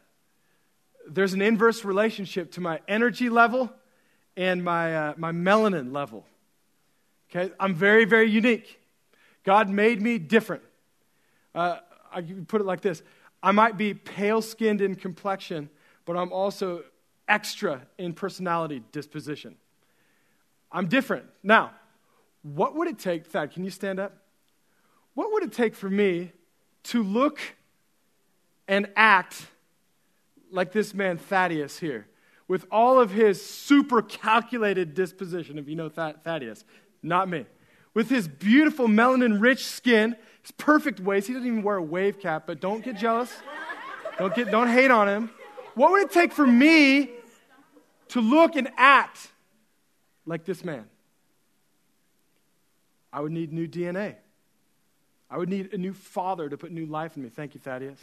there's 1.06 1.34
an 1.34 1.42
inverse 1.42 1.84
relationship 1.84 2.52
to 2.52 2.62
my 2.62 2.80
energy 2.88 3.28
level 3.28 3.70
and 4.38 4.64
my, 4.64 4.96
uh, 4.96 5.14
my 5.18 5.32
melanin 5.32 5.92
level. 5.92 6.24
Okay, 7.30 7.52
I'm 7.60 7.74
very, 7.74 8.06
very 8.06 8.30
unique. 8.30 8.78
God 9.48 9.70
made 9.70 10.02
me 10.02 10.18
different. 10.18 10.62
Uh, 11.54 11.78
I 12.12 12.20
put 12.20 12.60
it 12.60 12.64
like 12.64 12.82
this 12.82 13.02
I 13.42 13.50
might 13.50 13.78
be 13.78 13.94
pale 13.94 14.42
skinned 14.42 14.82
in 14.82 14.94
complexion, 14.94 15.70
but 16.04 16.18
I'm 16.18 16.34
also 16.34 16.84
extra 17.26 17.86
in 17.96 18.12
personality 18.12 18.82
disposition. 18.92 19.56
I'm 20.70 20.86
different. 20.86 21.24
Now, 21.42 21.70
what 22.42 22.74
would 22.74 22.88
it 22.88 22.98
take, 22.98 23.24
Thad, 23.24 23.52
can 23.52 23.64
you 23.64 23.70
stand 23.70 23.98
up? 23.98 24.18
What 25.14 25.32
would 25.32 25.42
it 25.42 25.52
take 25.54 25.74
for 25.74 25.88
me 25.88 26.30
to 26.82 27.02
look 27.02 27.40
and 28.68 28.86
act 28.96 29.46
like 30.50 30.72
this 30.72 30.92
man 30.92 31.16
Thaddeus 31.16 31.78
here, 31.78 32.06
with 32.48 32.66
all 32.70 33.00
of 33.00 33.12
his 33.12 33.42
super 33.42 34.02
calculated 34.02 34.92
disposition, 34.92 35.56
if 35.56 35.66
you 35.70 35.74
know 35.74 35.88
Thaddeus, 35.88 36.66
not 37.02 37.30
me, 37.30 37.46
with 37.94 38.08
his 38.08 38.28
beautiful 38.28 38.86
melanin 38.86 39.40
rich 39.40 39.64
skin, 39.64 40.16
his 40.42 40.52
perfect 40.52 41.00
waist. 41.00 41.26
He 41.26 41.34
doesn't 41.34 41.46
even 41.46 41.62
wear 41.62 41.76
a 41.76 41.82
wave 41.82 42.20
cap, 42.20 42.44
but 42.46 42.60
don't 42.60 42.84
get 42.84 42.96
jealous. 42.96 43.34
Don't, 44.18 44.34
get, 44.34 44.50
don't 44.50 44.68
hate 44.68 44.90
on 44.90 45.08
him. 45.08 45.30
What 45.74 45.92
would 45.92 46.02
it 46.02 46.10
take 46.10 46.32
for 46.32 46.46
me 46.46 47.10
to 48.08 48.20
look 48.20 48.56
and 48.56 48.68
act 48.76 49.28
like 50.26 50.44
this 50.44 50.64
man? 50.64 50.86
I 53.12 53.20
would 53.20 53.32
need 53.32 53.52
new 53.52 53.68
DNA. 53.68 54.16
I 55.30 55.38
would 55.38 55.48
need 55.48 55.72
a 55.72 55.78
new 55.78 55.92
father 55.92 56.48
to 56.48 56.56
put 56.56 56.72
new 56.72 56.86
life 56.86 57.16
in 57.16 57.22
me. 57.22 57.28
Thank 57.28 57.54
you, 57.54 57.60
Thaddeus. 57.60 58.00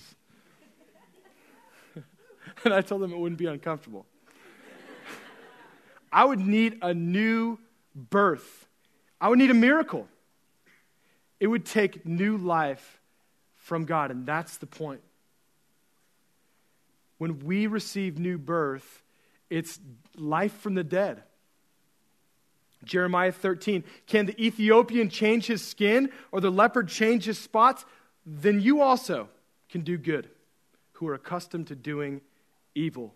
and 2.63 2.73
I 2.73 2.81
told 2.81 3.03
him 3.03 3.11
it 3.11 3.17
wouldn't 3.17 3.39
be 3.39 3.47
uncomfortable. 3.47 4.05
I 6.11 6.23
would 6.23 6.39
need 6.39 6.77
a 6.81 6.93
new 6.93 7.59
birth. 7.95 8.64
I 9.25 9.27
would 9.27 9.39
need 9.39 9.49
a 9.49 9.55
miracle. 9.55 10.07
It 11.39 11.47
would 11.47 11.65
take 11.65 12.05
new 12.05 12.37
life 12.37 13.01
from 13.55 13.85
God, 13.85 14.11
and 14.11 14.23
that's 14.23 14.57
the 14.57 14.67
point. 14.67 15.01
When 17.17 17.39
we 17.39 17.65
receive 17.65 18.19
new 18.19 18.37
birth, 18.37 19.01
it's 19.49 19.79
life 20.15 20.55
from 20.59 20.75
the 20.75 20.83
dead. 20.83 21.23
Jeremiah 22.83 23.31
13. 23.31 23.83
Can 24.05 24.27
the 24.27 24.39
Ethiopian 24.39 25.09
change 25.09 25.47
his 25.47 25.63
skin 25.63 26.11
or 26.31 26.39
the 26.39 26.51
leopard 26.51 26.87
change 26.87 27.25
his 27.25 27.39
spots? 27.39 27.83
Then 28.27 28.61
you 28.61 28.79
also 28.79 29.27
can 29.71 29.81
do 29.81 29.97
good, 29.97 30.29
who 30.91 31.07
are 31.07 31.15
accustomed 31.15 31.65
to 31.69 31.75
doing 31.75 32.21
evil. 32.75 33.15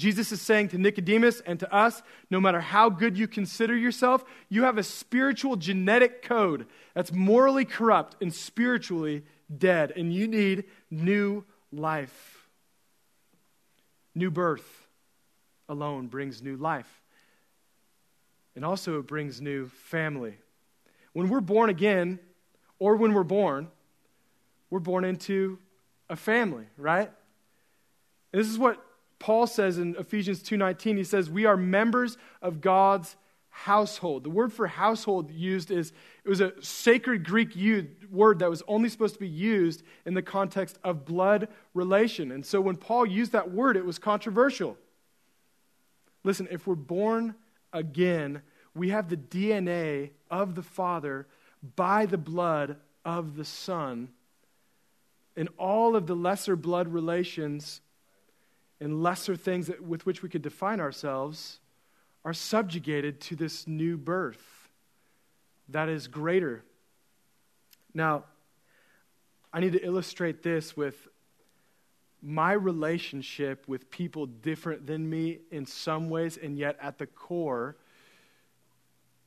Jesus 0.00 0.32
is 0.32 0.40
saying 0.40 0.68
to 0.68 0.78
Nicodemus 0.78 1.40
and 1.40 1.60
to 1.60 1.72
us 1.74 2.02
no 2.30 2.40
matter 2.40 2.60
how 2.60 2.88
good 2.88 3.16
you 3.16 3.28
consider 3.28 3.76
yourself, 3.76 4.24
you 4.48 4.64
have 4.64 4.78
a 4.78 4.82
spiritual 4.82 5.56
genetic 5.56 6.22
code 6.22 6.66
that's 6.94 7.12
morally 7.12 7.64
corrupt 7.64 8.16
and 8.20 8.34
spiritually 8.34 9.22
dead, 9.56 9.92
and 9.94 10.12
you 10.12 10.26
need 10.26 10.64
new 10.90 11.44
life. 11.72 12.48
New 14.14 14.30
birth 14.30 14.88
alone 15.68 16.08
brings 16.08 16.42
new 16.42 16.56
life 16.56 17.00
and 18.56 18.64
also 18.64 18.98
it 18.98 19.06
brings 19.06 19.40
new 19.40 19.68
family. 19.68 20.36
When 21.12 21.28
we're 21.28 21.40
born 21.40 21.70
again, 21.70 22.18
or 22.78 22.96
when 22.96 23.12
we're 23.14 23.22
born, 23.22 23.68
we're 24.70 24.80
born 24.80 25.04
into 25.04 25.58
a 26.08 26.16
family, 26.16 26.64
right? 26.76 27.10
This 28.32 28.48
is 28.48 28.58
what 28.58 28.84
Paul 29.20 29.46
says 29.46 29.78
in 29.78 29.94
Ephesians 29.96 30.42
2:19. 30.42 30.96
He 30.96 31.04
says, 31.04 31.30
"We 31.30 31.44
are 31.44 31.56
members 31.56 32.16
of 32.42 32.60
God's 32.60 33.16
household." 33.50 34.24
The 34.24 34.30
word 34.30 34.52
for 34.52 34.66
household 34.66 35.30
used 35.30 35.70
is 35.70 35.92
it 36.24 36.28
was 36.28 36.40
a 36.40 36.60
sacred 36.62 37.24
Greek 37.24 37.54
word 38.10 38.40
that 38.40 38.50
was 38.50 38.62
only 38.66 38.88
supposed 38.88 39.14
to 39.14 39.20
be 39.20 39.28
used 39.28 39.82
in 40.06 40.14
the 40.14 40.22
context 40.22 40.78
of 40.82 41.04
blood 41.04 41.48
relation. 41.74 42.32
And 42.32 42.44
so 42.44 42.60
when 42.60 42.76
Paul 42.76 43.06
used 43.06 43.32
that 43.32 43.52
word, 43.52 43.76
it 43.76 43.84
was 43.84 43.98
controversial. 43.98 44.76
Listen, 46.24 46.48
if 46.50 46.66
we're 46.66 46.74
born 46.74 47.34
again, 47.72 48.42
we 48.74 48.88
have 48.88 49.10
the 49.10 49.16
DNA 49.16 50.12
of 50.30 50.54
the 50.54 50.62
Father 50.62 51.26
by 51.76 52.06
the 52.06 52.18
blood 52.18 52.80
of 53.04 53.36
the 53.36 53.44
Son. 53.44 54.08
And 55.36 55.48
all 55.58 55.94
of 55.94 56.06
the 56.06 56.16
lesser 56.16 56.56
blood 56.56 56.88
relations 56.88 57.82
and 58.80 59.02
lesser 59.02 59.36
things 59.36 59.66
that, 59.66 59.82
with 59.82 60.06
which 60.06 60.22
we 60.22 60.28
could 60.28 60.42
define 60.42 60.80
ourselves 60.80 61.58
are 62.24 62.32
subjugated 62.32 63.20
to 63.20 63.36
this 63.36 63.66
new 63.66 63.96
birth 63.96 64.68
that 65.68 65.88
is 65.88 66.08
greater. 66.08 66.62
Now, 67.94 68.24
I 69.52 69.60
need 69.60 69.72
to 69.72 69.84
illustrate 69.84 70.42
this 70.42 70.76
with 70.76 71.08
my 72.22 72.52
relationship 72.52 73.66
with 73.66 73.90
people 73.90 74.26
different 74.26 74.86
than 74.86 75.08
me 75.08 75.38
in 75.50 75.66
some 75.66 76.10
ways, 76.10 76.36
and 76.36 76.58
yet 76.58 76.76
at 76.80 76.98
the 76.98 77.06
core, 77.06 77.76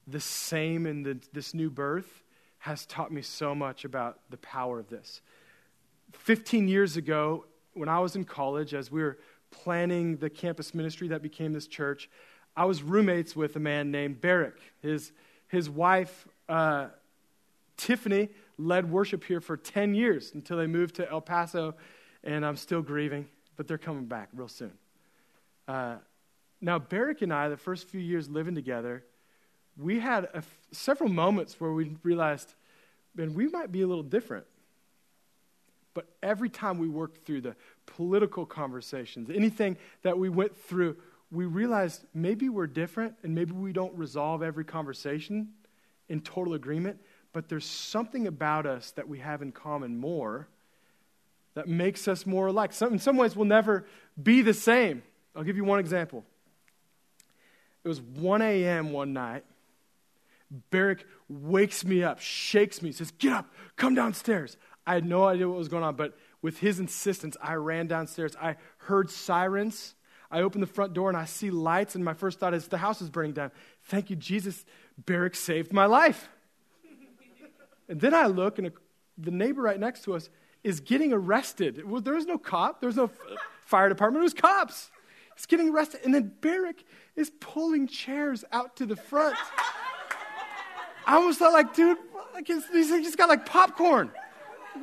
the 0.07 0.19
same 0.19 0.85
in 0.85 1.03
the, 1.03 1.17
this 1.33 1.53
new 1.53 1.69
birth 1.69 2.23
has 2.59 2.85
taught 2.85 3.11
me 3.11 3.21
so 3.21 3.55
much 3.55 3.83
about 3.83 4.19
the 4.29 4.37
power 4.37 4.79
of 4.79 4.89
this. 4.89 5.21
15 6.13 6.67
years 6.67 6.95
ago, 6.95 7.45
when 7.73 7.89
I 7.89 7.99
was 7.99 8.15
in 8.15 8.23
college, 8.23 8.73
as 8.73 8.91
we 8.91 9.01
were 9.01 9.17
planning 9.53 10.17
the 10.17 10.29
campus 10.29 10.73
ministry 10.73 11.07
that 11.09 11.21
became 11.21 11.53
this 11.53 11.67
church, 11.67 12.09
I 12.55 12.65
was 12.65 12.83
roommates 12.83 13.35
with 13.35 13.55
a 13.55 13.59
man 13.59 13.91
named 13.91 14.21
Barrick. 14.21 14.57
His, 14.81 15.11
his 15.47 15.69
wife, 15.69 16.27
uh, 16.49 16.87
Tiffany, 17.77 18.29
led 18.57 18.91
worship 18.91 19.23
here 19.23 19.41
for 19.41 19.57
10 19.57 19.95
years 19.95 20.33
until 20.33 20.57
they 20.57 20.67
moved 20.67 20.95
to 20.95 21.09
El 21.09 21.21
Paso 21.21 21.75
and 22.23 22.45
I'm 22.45 22.55
still 22.55 22.81
grieving, 22.81 23.27
but 23.57 23.67
they're 23.67 23.77
coming 23.77 24.05
back 24.05 24.29
real 24.33 24.47
soon. 24.47 24.73
Uh, 25.67 25.97
now, 26.61 26.79
Barrick 26.79 27.21
and 27.21 27.33
I, 27.33 27.49
the 27.49 27.57
first 27.57 27.87
few 27.87 27.99
years 27.99 28.29
living 28.29 28.55
together, 28.55 29.03
we 29.77 29.99
had 29.99 30.29
several 30.71 31.09
moments 31.09 31.59
where 31.59 31.71
we 31.71 31.97
realized, 32.03 32.53
man, 33.15 33.33
we 33.33 33.47
might 33.47 33.71
be 33.71 33.81
a 33.81 33.87
little 33.87 34.03
different. 34.03 34.45
But 35.93 36.07
every 36.21 36.49
time 36.49 36.79
we 36.79 36.87
worked 36.87 37.25
through 37.25 37.41
the 37.41 37.55
political 37.85 38.45
conversations, 38.45 39.29
anything 39.29 39.77
that 40.01 40.17
we 40.17 40.29
went 40.29 40.55
through, 40.55 40.97
we 41.31 41.45
realized 41.45 42.03
maybe 42.13 42.49
we're 42.49 42.67
different 42.67 43.15
and 43.23 43.35
maybe 43.35 43.51
we 43.51 43.73
don't 43.73 43.95
resolve 43.97 44.43
every 44.43 44.65
conversation 44.65 45.49
in 46.09 46.21
total 46.21 46.53
agreement, 46.53 46.99
but 47.31 47.49
there's 47.49 47.65
something 47.65 48.27
about 48.27 48.65
us 48.65 48.91
that 48.91 49.07
we 49.07 49.19
have 49.19 49.41
in 49.41 49.51
common 49.51 49.97
more 49.97 50.47
that 51.55 51.67
makes 51.67 52.07
us 52.07 52.25
more 52.25 52.47
alike. 52.47 52.73
Some, 52.73 52.93
in 52.93 52.99
some 52.99 53.17
ways, 53.17 53.35
we'll 53.35 53.45
never 53.45 53.85
be 54.21 54.41
the 54.41 54.53
same. 54.53 55.03
I'll 55.35 55.43
give 55.43 55.57
you 55.57 55.63
one 55.63 55.79
example. 55.79 56.23
It 57.83 57.87
was 57.87 58.01
1 58.01 58.41
a.m. 58.41 58.91
one 58.91 59.13
night. 59.13 59.43
Barrick 60.69 61.05
wakes 61.27 61.83
me 61.83 62.03
up, 62.03 62.19
shakes 62.19 62.81
me, 62.81 62.91
says, 62.91 63.11
Get 63.17 63.33
up, 63.33 63.51
come 63.75 63.95
downstairs. 63.95 64.57
I 64.85 64.95
had 64.95 65.05
no 65.05 65.25
idea 65.25 65.47
what 65.47 65.57
was 65.57 65.69
going 65.69 65.83
on, 65.83 65.95
but 65.95 66.17
with 66.41 66.59
his 66.59 66.79
insistence, 66.79 67.37
I 67.41 67.53
ran 67.53 67.87
downstairs. 67.87 68.35
I 68.41 68.57
heard 68.79 69.09
sirens. 69.09 69.95
I 70.29 70.41
open 70.41 70.61
the 70.61 70.67
front 70.67 70.93
door 70.93 71.09
and 71.09 71.17
I 71.17 71.25
see 71.25 71.51
lights, 71.51 71.95
and 71.95 72.03
my 72.03 72.13
first 72.13 72.39
thought 72.39 72.53
is, 72.53 72.67
The 72.67 72.77
house 72.77 73.01
is 73.01 73.09
burning 73.09 73.33
down. 73.33 73.51
Thank 73.83 74.09
you, 74.09 74.15
Jesus. 74.15 74.65
Barrick 75.05 75.35
saved 75.35 75.71
my 75.71 75.85
life. 75.85 76.27
and 77.89 78.01
then 78.01 78.13
I 78.13 78.25
look, 78.25 78.57
and 78.57 78.67
a, 78.67 78.71
the 79.17 79.31
neighbor 79.31 79.61
right 79.61 79.79
next 79.79 80.03
to 80.05 80.15
us 80.15 80.29
is 80.63 80.79
getting 80.79 81.13
arrested. 81.13 81.87
Well, 81.87 82.01
there 82.01 82.15
was 82.15 82.25
no 82.25 82.37
cop, 82.37 82.81
there 82.81 82.87
was 82.87 82.97
no 82.97 83.09
fire 83.65 83.89
department, 83.89 84.21
it 84.21 84.23
was 84.23 84.33
cops. 84.33 84.89
He's 85.35 85.45
getting 85.45 85.69
arrested. 85.69 86.01
And 86.03 86.13
then 86.13 86.33
Barrick 86.41 86.83
is 87.15 87.31
pulling 87.39 87.87
chairs 87.87 88.43
out 88.51 88.75
to 88.77 88.85
the 88.85 88.95
front. 88.95 89.35
I 91.05 91.15
almost 91.15 91.39
thought, 91.39 91.53
like, 91.53 91.73
dude, 91.73 91.97
like 92.33 92.47
he's, 92.47 92.67
he's 92.69 93.15
got 93.15 93.29
like 93.29 93.45
popcorn. 93.45 94.11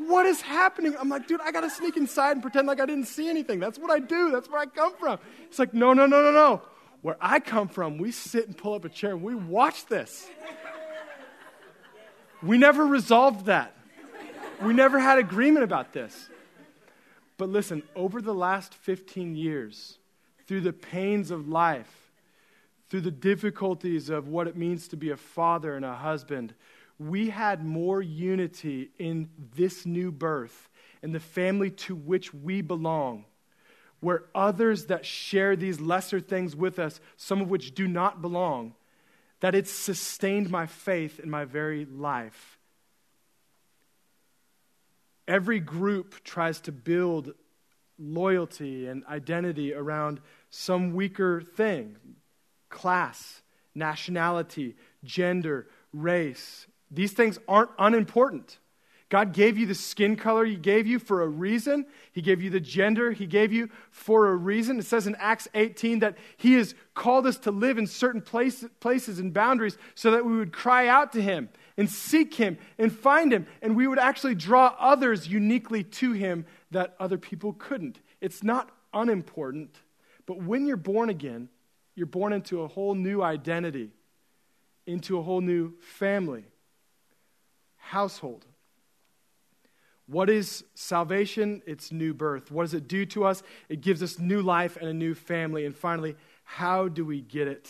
What 0.07 0.27
is 0.27 0.41
happening? 0.41 0.95
I'm 0.99 1.09
like, 1.09 1.27
dude, 1.27 1.41
I 1.41 1.51
got 1.51 1.63
to 1.63 1.71
sneak 1.71 1.97
inside 1.97 2.33
and 2.33 2.43
pretend 2.43 2.67
like 2.67 2.81
I 2.81 2.87
didn't 2.87 3.07
see 3.07 3.29
anything. 3.29 3.59
That's 3.59 3.79
what 3.79 3.91
I 3.91 3.99
do. 3.99 4.31
That's 4.31 4.49
where 4.49 4.61
I 4.61 4.67
come 4.67 4.95
from. 4.97 5.19
It's 5.45 5.59
like, 5.59 5.75
no, 5.75 5.93
no, 5.93 6.07
no, 6.07 6.23
no, 6.23 6.31
no. 6.31 6.63
Where 7.03 7.17
I 7.21 7.41
come 7.41 7.69
from, 7.69 7.99
we 7.99 8.13
sit 8.13 8.47
and 8.47 8.57
pull 8.57 8.75
up 8.75 8.85
a 8.85 8.89
chair 8.89 9.11
and 9.11 9.23
we 9.23 9.35
watch 9.35 9.87
this. 9.87 10.29
We 12.43 12.59
never 12.59 12.87
resolved 12.87 13.47
that. 13.47 13.75
We 14.63 14.75
never 14.75 14.99
had 14.99 15.19
agreement 15.19 15.65
about 15.65 15.93
this. 15.93 16.29
But 17.37 17.49
listen, 17.49 17.83
over 17.97 18.21
the 18.21 18.35
last 18.35 18.75
15 18.75 19.35
years, 19.35 19.99
through 20.47 20.61
the 20.61 20.73
pains 20.73 21.31
of 21.31 21.49
life, 21.49 22.11
through 22.91 23.01
the 23.01 23.11
difficulties 23.11 24.11
of 24.11 24.29
what 24.29 24.47
it 24.47 24.57
means 24.57 24.89
to 24.89 24.97
be 24.97 25.11
a 25.11 25.17
father 25.17 25.75
and 25.77 25.85
a 25.85 25.95
husband, 25.95 26.55
we 27.01 27.31
had 27.31 27.65
more 27.65 28.03
unity 28.03 28.91
in 28.99 29.31
this 29.57 29.87
new 29.87 30.13
birth, 30.13 30.69
in 31.03 31.13
the 31.13 31.19
family 31.19 31.71
to 31.71 31.97
which 31.97 32.35
we 32.35 32.61
belong, 32.61 33.25
where 34.01 34.25
others 34.35 34.87
that 34.87 35.07
share 35.07 35.57
these 35.57 35.81
lesser 35.81 36.21
things 36.21 36.55
with 36.55 36.79
us, 36.79 37.01
some 37.17 37.41
of 37.41 37.49
which 37.49 37.75
do 37.75 37.89
not 37.89 38.21
belong, 38.21 38.75
that 39.41 39.55
it 39.55 39.67
sustained 39.67 40.51
my 40.51 40.67
faith 40.67 41.19
in 41.19 41.31
my 41.31 41.47
very 41.47 41.87
life. 41.87 42.59
Every 45.27 45.59
group 45.59 46.23
tries 46.23 46.61
to 46.63 46.73
build 46.73 47.33
loyalty 47.99 48.87
and 48.89 49.07
identity 49.07 49.73
around 49.73 50.21
some 50.51 50.95
weaker 50.95 51.41
thing 51.41 51.97
class, 52.69 53.41
nationality, 53.75 54.77
gender, 55.03 55.67
race. 55.95 56.67
These 56.91 57.13
things 57.13 57.39
aren't 57.47 57.71
unimportant. 57.79 58.59
God 59.11 59.33
gave 59.33 59.59
you 59.59 59.67
the 59.67 59.75
skin 59.75 60.15
color 60.15 60.45
He 60.45 60.55
gave 60.55 60.87
you 60.87 61.01
for 61.01 61.23
a 61.23 61.29
reason. 61.29 61.85
He 62.13 62.23
gave 62.23 62.41
you 62.41 62.49
the 62.49 62.61
gender 62.61 63.11
He 63.11 63.27
gave 63.27 63.53
you 63.53 63.69
for 63.91 64.29
a 64.29 64.37
reason. 64.37 64.79
It 64.79 64.87
says 64.87 65.09
in 65.09 65.17
Acts 65.17 65.49
18 65.53 65.99
that 65.99 66.17
He 66.37 66.55
has 66.55 66.75
called 66.95 67.27
us 67.27 67.37
to 67.39 67.51
live 67.51 67.77
in 67.77 67.89
certain 67.89 68.23
place, 68.23 68.65
places 68.79 69.19
and 69.19 69.35
boundaries 69.35 69.77
so 69.97 70.13
that 70.13 70.25
we 70.25 70.37
would 70.37 70.53
cry 70.53 70.87
out 70.87 71.13
to 71.13 71.23
Him 71.23 71.49
and 71.77 71.91
seek 71.91 72.35
Him 72.35 72.57
and 72.79 72.93
find 72.93 73.33
Him, 73.33 73.47
and 73.61 73.75
we 73.75 73.89
would 73.89 73.99
actually 73.99 74.37
draw 74.37 74.77
others 74.79 75.27
uniquely 75.27 75.83
to 75.83 76.13
Him 76.13 76.47
that 76.71 76.95
other 77.01 77.19
people 77.19 77.53
couldn't. 77.53 77.99
It's 78.21 78.45
not 78.45 78.71
unimportant, 78.95 79.75
but 80.25 80.41
when 80.41 80.67
you're 80.67 80.77
born 80.77 81.11
again, 81.11 81.49
you're 81.97 82.07
born 82.07 82.33
into 82.33 82.63
a 82.63 82.69
whole 82.69 82.95
new 82.95 83.23
identity, 83.23 83.91
into 84.87 85.19
a 85.19 85.23
whole 85.23 85.41
new 85.41 85.75
family, 85.81 86.45
household. 87.91 88.47
What 90.07 90.31
is 90.31 90.65
salvation? 90.75 91.63
It's 91.67 91.91
new 91.91 92.15
birth. 92.15 92.51
What 92.51 92.63
does 92.63 92.75
it 92.75 92.87
do 92.87 93.05
to 93.07 93.25
us? 93.25 93.43
It 93.69 93.81
gives 93.81 94.03
us 94.03 94.19
new 94.19 94.43
life 94.43 94.77
and 94.77 94.89
a 94.89 94.95
new 94.95 95.15
family. 95.15 95.67
And 95.67 95.75
finally, 95.75 96.17
how 96.45 96.89
do 96.89 97.05
we 97.05 97.21
get 97.21 97.49
it? 97.49 97.69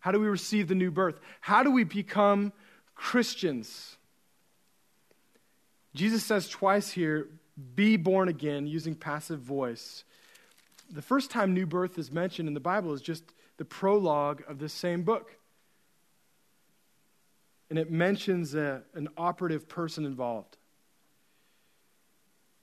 How 0.00 0.12
do 0.12 0.20
we 0.20 0.28
receive 0.28 0.68
the 0.68 0.74
new 0.74 0.90
birth? 0.90 1.20
How 1.40 1.62
do 1.62 1.70
we 1.70 1.84
become 1.84 2.52
Christians? 2.94 3.96
Jesus 5.94 6.24
says 6.24 6.48
twice 6.48 6.90
here, 6.90 7.28
be 7.74 7.96
born 7.96 8.28
again, 8.28 8.66
using 8.66 8.94
passive 8.94 9.40
voice. 9.40 10.04
The 10.90 11.02
first 11.02 11.30
time 11.30 11.54
new 11.54 11.66
birth 11.66 11.98
is 11.98 12.10
mentioned 12.10 12.48
in 12.48 12.54
the 12.54 12.60
Bible 12.60 12.94
is 12.94 13.00
just 13.00 13.24
the 13.58 13.64
prologue 13.64 14.42
of 14.48 14.58
this 14.58 14.72
same 14.72 15.02
book. 15.02 15.36
And 17.74 17.80
it 17.80 17.90
mentions 17.90 18.54
a, 18.54 18.82
an 18.94 19.08
operative 19.16 19.68
person 19.68 20.04
involved 20.04 20.58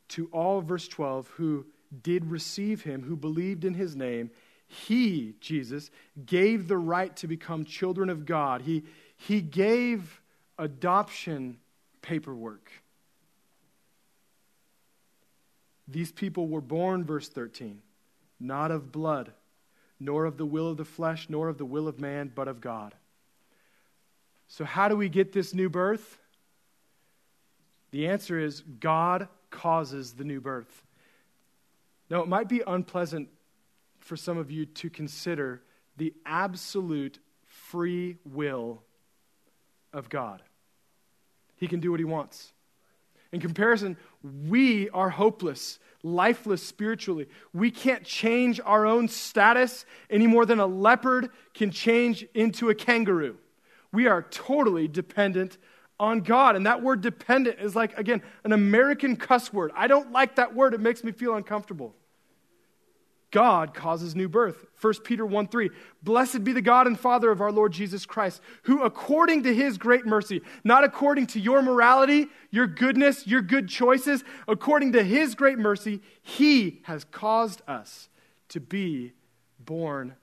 to 0.08 0.30
all, 0.32 0.62
verse 0.62 0.88
12, 0.88 1.28
who 1.36 1.66
did 2.02 2.32
receive 2.32 2.84
him, 2.84 3.04
who 3.04 3.18
believed 3.18 3.66
in 3.66 3.74
his 3.74 3.94
name, 3.94 4.32
he, 4.70 5.36
Jesus, 5.42 5.92
gave 6.26 6.70
the 6.70 6.78
right 6.78 7.14
to 7.18 7.28
become 7.28 7.66
children 7.66 8.10
of 8.10 8.26
God. 8.26 8.62
He, 8.62 8.84
he 9.18 9.42
gave 9.42 10.22
adoption 10.58 11.58
paperwork. 12.02 12.72
These 15.90 16.14
people 16.14 16.48
were 16.48 16.62
born, 16.62 17.04
verse 17.04 17.28
13, 17.28 17.82
not 18.40 18.72
of 18.72 18.94
blood, 18.94 19.34
nor 20.00 20.24
of 20.24 20.38
the 20.38 20.46
will 20.46 20.70
of 20.70 20.78
the 20.78 20.86
flesh, 20.86 21.28
nor 21.28 21.50
of 21.50 21.58
the 21.58 21.66
will 21.66 21.90
of 21.90 22.00
man, 22.00 22.32
but 22.34 22.48
of 22.48 22.62
God. 22.62 22.96
So, 24.52 24.66
how 24.66 24.90
do 24.90 24.98
we 24.98 25.08
get 25.08 25.32
this 25.32 25.54
new 25.54 25.70
birth? 25.70 26.18
The 27.92 28.10
answer 28.10 28.38
is 28.38 28.60
God 28.82 29.30
causes 29.50 30.12
the 30.12 30.26
new 30.26 30.42
birth. 30.42 30.84
Now, 32.10 32.22
it 32.22 32.28
might 32.28 32.50
be 32.50 32.62
unpleasant 32.68 33.30
for 34.02 34.18
some 34.18 34.38
of 34.38 34.52
you 34.52 34.66
to 34.66 34.90
consider 34.90 35.62
the 35.96 36.14
absolute 36.26 37.20
free 37.46 38.18
will 38.26 38.84
of 39.94 40.10
God. 40.10 40.44
He 41.56 41.70
can 41.70 41.80
do 41.80 41.90
what 41.90 42.02
he 42.02 42.06
wants. 42.06 42.52
In 43.32 43.40
comparison, 43.40 43.96
we 44.22 44.90
are 44.90 45.12
hopeless, 45.12 45.80
lifeless 46.04 46.62
spiritually. 46.62 47.30
We 47.54 47.72
can't 47.72 48.04
change 48.04 48.60
our 48.66 48.86
own 48.86 49.08
status 49.08 49.86
any 50.10 50.28
more 50.28 50.46
than 50.46 50.60
a 50.60 50.68
leopard 50.68 51.30
can 51.54 51.72
change 51.72 52.26
into 52.34 52.70
a 52.70 52.76
kangaroo. 52.76 53.38
We 53.92 54.08
are 54.08 54.24
totally 54.24 54.88
dependent 54.88 55.58
on 56.00 56.22
God. 56.22 56.56
And 56.56 56.66
that 56.66 56.82
word 56.82 57.02
dependent 57.02 57.60
is 57.60 57.76
like, 57.76 57.98
again, 57.98 58.22
an 58.44 58.54
American 58.54 59.16
cuss 59.16 59.54
word. 59.54 59.72
I 59.76 59.88
don't 59.88 60.12
like 60.12 60.36
that 60.38 60.56
word, 60.56 60.74
it 60.74 60.80
makes 60.80 61.04
me 61.04 61.12
feel 61.12 61.36
uncomfortable. 61.36 61.96
God 63.32 63.74
causes 63.74 64.14
new 64.14 64.28
birth. 64.28 64.66
1 64.82 64.94
Peter 65.06 65.26
1 65.26 65.48
3. 65.48 65.70
Blessed 66.04 66.44
be 66.44 66.52
the 66.52 66.62
God 66.62 66.86
and 66.86 67.00
Father 67.00 67.32
of 67.32 67.40
our 67.40 67.52
Lord 67.52 67.72
Jesus 67.72 68.06
Christ, 68.06 68.42
who 68.64 68.84
according 68.84 69.44
to 69.44 69.56
his 69.56 69.78
great 69.78 70.06
mercy, 70.06 70.42
not 70.66 70.84
according 70.84 71.28
to 71.28 71.40
your 71.40 71.62
morality, 71.62 72.28
your 72.50 72.68
goodness, 72.68 73.26
your 73.26 73.42
good 73.42 73.70
choices, 73.70 74.26
according 74.50 74.92
to 74.94 75.04
his 75.04 75.34
great 75.34 75.58
mercy, 75.58 76.02
he 76.22 76.82
has 76.84 77.06
caused 77.06 77.62
us 77.70 78.10
to 78.50 78.60
be 78.60 79.14
born 79.60 80.16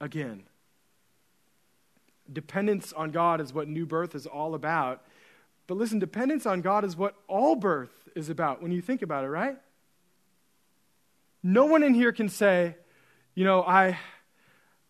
again. 0.00 0.47
Dependence 2.32 2.92
on 2.92 3.10
God 3.10 3.40
is 3.40 3.52
what 3.52 3.68
new 3.68 3.86
birth 3.86 4.14
is 4.14 4.26
all 4.26 4.54
about. 4.54 5.02
But 5.66 5.76
listen, 5.76 5.98
dependence 5.98 6.46
on 6.46 6.60
God 6.60 6.84
is 6.84 6.96
what 6.96 7.14
all 7.28 7.54
birth 7.54 7.90
is 8.14 8.30
about 8.30 8.62
when 8.62 8.72
you 8.72 8.80
think 8.80 9.02
about 9.02 9.24
it, 9.24 9.28
right? 9.28 9.56
No 11.42 11.66
one 11.66 11.82
in 11.82 11.94
here 11.94 12.12
can 12.12 12.28
say, 12.28 12.76
you 13.34 13.44
know, 13.44 13.62
I, 13.62 13.98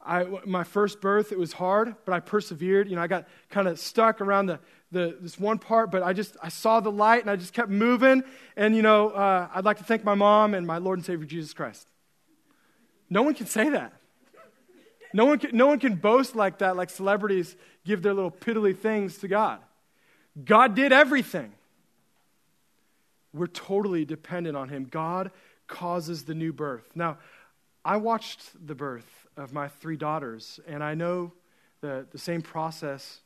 I, 0.05 0.25
my 0.47 0.65
first 0.65 1.01
birth, 1.01 1.33
it 1.33 1.39
was 1.39 1.53
hard, 1.53 1.95
but 2.05 2.15
I 2.15 2.21
persevered. 2.21 2.89
You 2.89 2.97
know, 2.97 3.03
I 3.03 3.09
got 3.09 3.27
kind 3.51 3.69
of 3.69 3.79
stuck 3.79 4.21
around 4.21 4.47
the, 4.47 4.61
the, 4.91 5.19
this 5.21 5.39
one 5.39 5.59
part, 5.59 5.91
but 5.91 6.03
I 6.03 6.13
just, 6.13 6.37
I 6.43 6.49
saw 6.49 6.81
the 6.81 6.91
light 6.91 7.21
and 7.23 7.31
I 7.31 7.37
just 7.37 7.53
kept 7.53 7.69
moving. 7.69 8.23
And, 8.57 8.75
you 8.75 8.83
know, 8.83 9.11
uh, 9.11 9.49
I'd 9.55 9.65
like 9.65 9.79
to 9.79 9.85
thank 9.85 10.05
my 10.05 10.15
mom 10.15 10.55
and 10.55 10.67
my 10.67 10.79
Lord 10.79 10.99
and 10.99 11.05
Savior 11.05 11.27
Jesus 11.27 11.53
Christ. 11.53 11.87
No 13.11 13.23
one 13.23 13.35
can 13.35 13.47
say 13.47 13.69
that. 13.71 13.93
No 15.13 15.25
one 15.25 15.39
can, 15.39 15.57
no 15.57 15.67
one 15.67 15.79
can 15.79 15.95
boast 15.95 16.37
like 16.37 16.59
that, 16.59 16.77
like 16.77 16.91
celebrities 16.91 17.57
give 17.85 18.03
their 18.03 18.15
little 18.15 18.31
piddly 18.31 18.77
things 18.77 19.19
to 19.19 19.29
God. 19.29 19.61
God 20.45 20.75
did 20.75 20.93
everything. 20.93 21.53
We're 23.33 23.47
totally 23.47 24.05
dependent 24.05 24.57
on 24.57 24.69
Him. 24.69 24.87
God 24.91 25.31
causes 25.67 26.25
the 26.25 26.35
new 26.35 26.53
birth. 26.53 26.91
Now, 26.95 27.19
I 27.85 27.97
watched 27.97 28.41
the 28.67 28.75
birth 28.75 29.27
of 29.37 29.53
my 29.53 29.69
three 29.69 29.97
daughters, 29.97 30.61
and 30.67 30.83
I 30.83 30.95
know 30.95 31.33
the, 31.81 32.07
the 32.11 32.19
same 32.19 32.43
process 32.43 33.21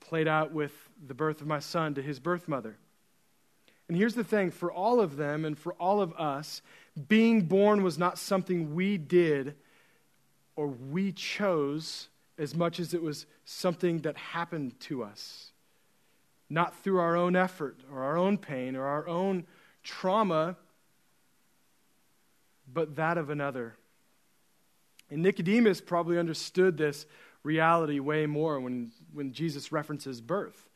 played 0.00 0.28
out 0.28 0.52
with 0.52 0.72
the 1.06 1.14
birth 1.14 1.40
of 1.40 1.46
my 1.46 1.58
son 1.58 1.94
to 1.94 2.02
his 2.02 2.18
birth 2.18 2.48
mother. 2.48 2.76
And 3.88 3.96
here's 3.96 4.14
the 4.14 4.24
thing 4.24 4.50
for 4.50 4.72
all 4.72 5.00
of 5.00 5.16
them 5.16 5.44
and 5.44 5.58
for 5.58 5.74
all 5.74 6.00
of 6.00 6.12
us, 6.14 6.62
being 7.08 7.42
born 7.42 7.82
was 7.82 7.98
not 7.98 8.18
something 8.18 8.74
we 8.74 8.96
did 8.96 9.54
or 10.62 10.68
we 10.68 11.10
chose 11.10 12.06
as 12.38 12.54
much 12.54 12.78
as 12.78 12.94
it 12.94 13.02
was 13.02 13.26
something 13.44 13.98
that 14.02 14.16
happened 14.16 14.78
to 14.78 15.02
us 15.02 15.50
not 16.48 16.76
through 16.84 17.00
our 17.00 17.16
own 17.16 17.34
effort 17.34 17.80
or 17.90 18.04
our 18.04 18.16
own 18.16 18.38
pain 18.38 18.76
or 18.76 18.84
our 18.84 19.08
own 19.08 19.44
trauma, 19.82 20.54
but 22.72 22.94
that 22.94 23.18
of 23.18 23.28
another. 23.28 23.74
And 25.10 25.20
Nicodemus 25.20 25.80
probably 25.80 26.16
understood 26.16 26.76
this 26.76 27.06
reality 27.42 27.98
way 27.98 28.26
more 28.26 28.60
when, 28.60 28.92
when 29.12 29.32
Jesus 29.32 29.72
references 29.72 30.20
birth. 30.20 30.68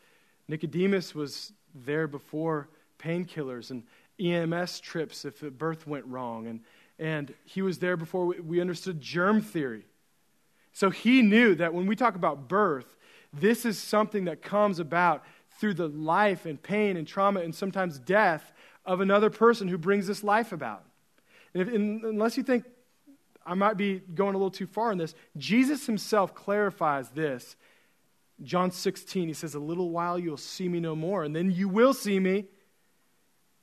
Nicodemus 0.49 1.15
was 1.15 1.53
there 1.75 2.09
before 2.09 2.69
painkillers 2.99 3.71
and 3.71 3.85
EMS 4.19 4.81
trips 4.81 5.25
if 5.25 5.41
birth 5.59 5.87
went 5.87 6.07
wrong. 6.07 6.49
And, 6.49 6.61
and 6.99 7.35
he 7.45 7.63
was 7.63 7.79
there 7.79 7.97
before 7.97 8.27
we, 8.27 8.61
understood 8.61 9.01
germ 9.01 9.41
theory. 9.41 9.85
So 10.73 10.91
he 10.91 11.23
knew 11.23 11.55
that 11.57 11.75
when 11.75 11.87
we 11.87 11.97
talk 11.97 12.15
about 12.15 12.49
birth, 12.49 12.97
this 13.33 13.65
is 13.65 13.79
something 13.79 14.25
that 14.27 14.43
comes 14.43 14.79
about 14.79 15.25
through 15.59 15.75
the 15.75 15.89
life 15.89 16.47
and 16.47 16.63
pain 16.63 16.97
and 16.97 17.07
trauma 17.07 17.41
and 17.41 17.55
sometimes 17.55 17.99
death 17.99 18.53
of 18.85 19.01
another 19.01 19.31
person 19.31 19.69
who 19.69 19.79
brings 19.79 20.07
this 20.07 20.23
life 20.23 20.53
about. 20.53 20.85
And 21.55 21.63
if, 21.63 21.75
unless 21.75 22.37
you 22.37 22.43
think 22.43 22.65
I 23.45 23.55
might 23.55 23.77
be 23.77 24.01
going 24.15 24.35
a 24.35 24.39
little 24.39 24.51
too 24.51 24.67
far 24.67 24.93
in 24.93 24.99
this, 24.99 25.15
Jesus 25.37 25.87
himself 25.87 26.35
clarifies 26.35 27.11
this. 27.11 27.57
John 28.43 28.71
16, 28.71 29.29
he 29.29 29.35
says, 29.35 29.55
A 29.55 29.61
little 29.61 29.91
while 29.91 30.19
you'll 30.19 30.37
see 30.37 30.69
me 30.69 30.81
no 30.81 30.95
more, 30.95 31.25
and 31.25 31.35
then 31.35 31.51
you 31.51 31.69
will 31.69 31.95
see 31.95 32.19
me. 32.21 32.47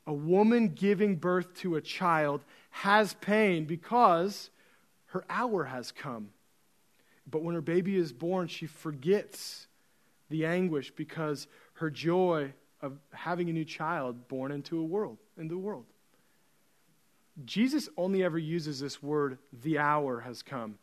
A 0.05 0.13
woman 0.13 0.69
giving 0.69 1.15
birth 1.15 1.53
to 1.59 1.75
a 1.75 1.81
child 1.81 2.43
has 2.73 3.13
pain 3.13 3.65
because 3.65 4.49
her 5.05 5.23
hour 5.29 5.63
has 5.63 5.91
come. 5.91 6.29
But 7.29 7.43
when 7.43 7.53
her 7.53 7.61
baby 7.61 7.95
is 7.95 8.11
born, 8.11 8.47
she 8.47 8.65
forgets 8.65 9.67
the 10.31 10.47
anguish 10.47 10.91
because 10.91 11.47
her 11.73 11.91
joy 11.91 12.51
of 12.81 12.97
having 13.11 13.47
a 13.49 13.53
new 13.53 13.63
child 13.63 14.27
born 14.27 14.51
into 14.51 14.79
a 14.79 14.83
world, 14.83 15.17
into 15.37 15.53
the 15.53 15.59
world. 15.59 15.85
Jesus 17.45 17.89
only 17.95 18.23
ever 18.23 18.39
uses 18.39 18.79
this 18.79 19.03
word, 19.03 19.37
the 19.61 19.77
hour 19.77 20.19
has 20.21 20.41
come, 20.41 20.79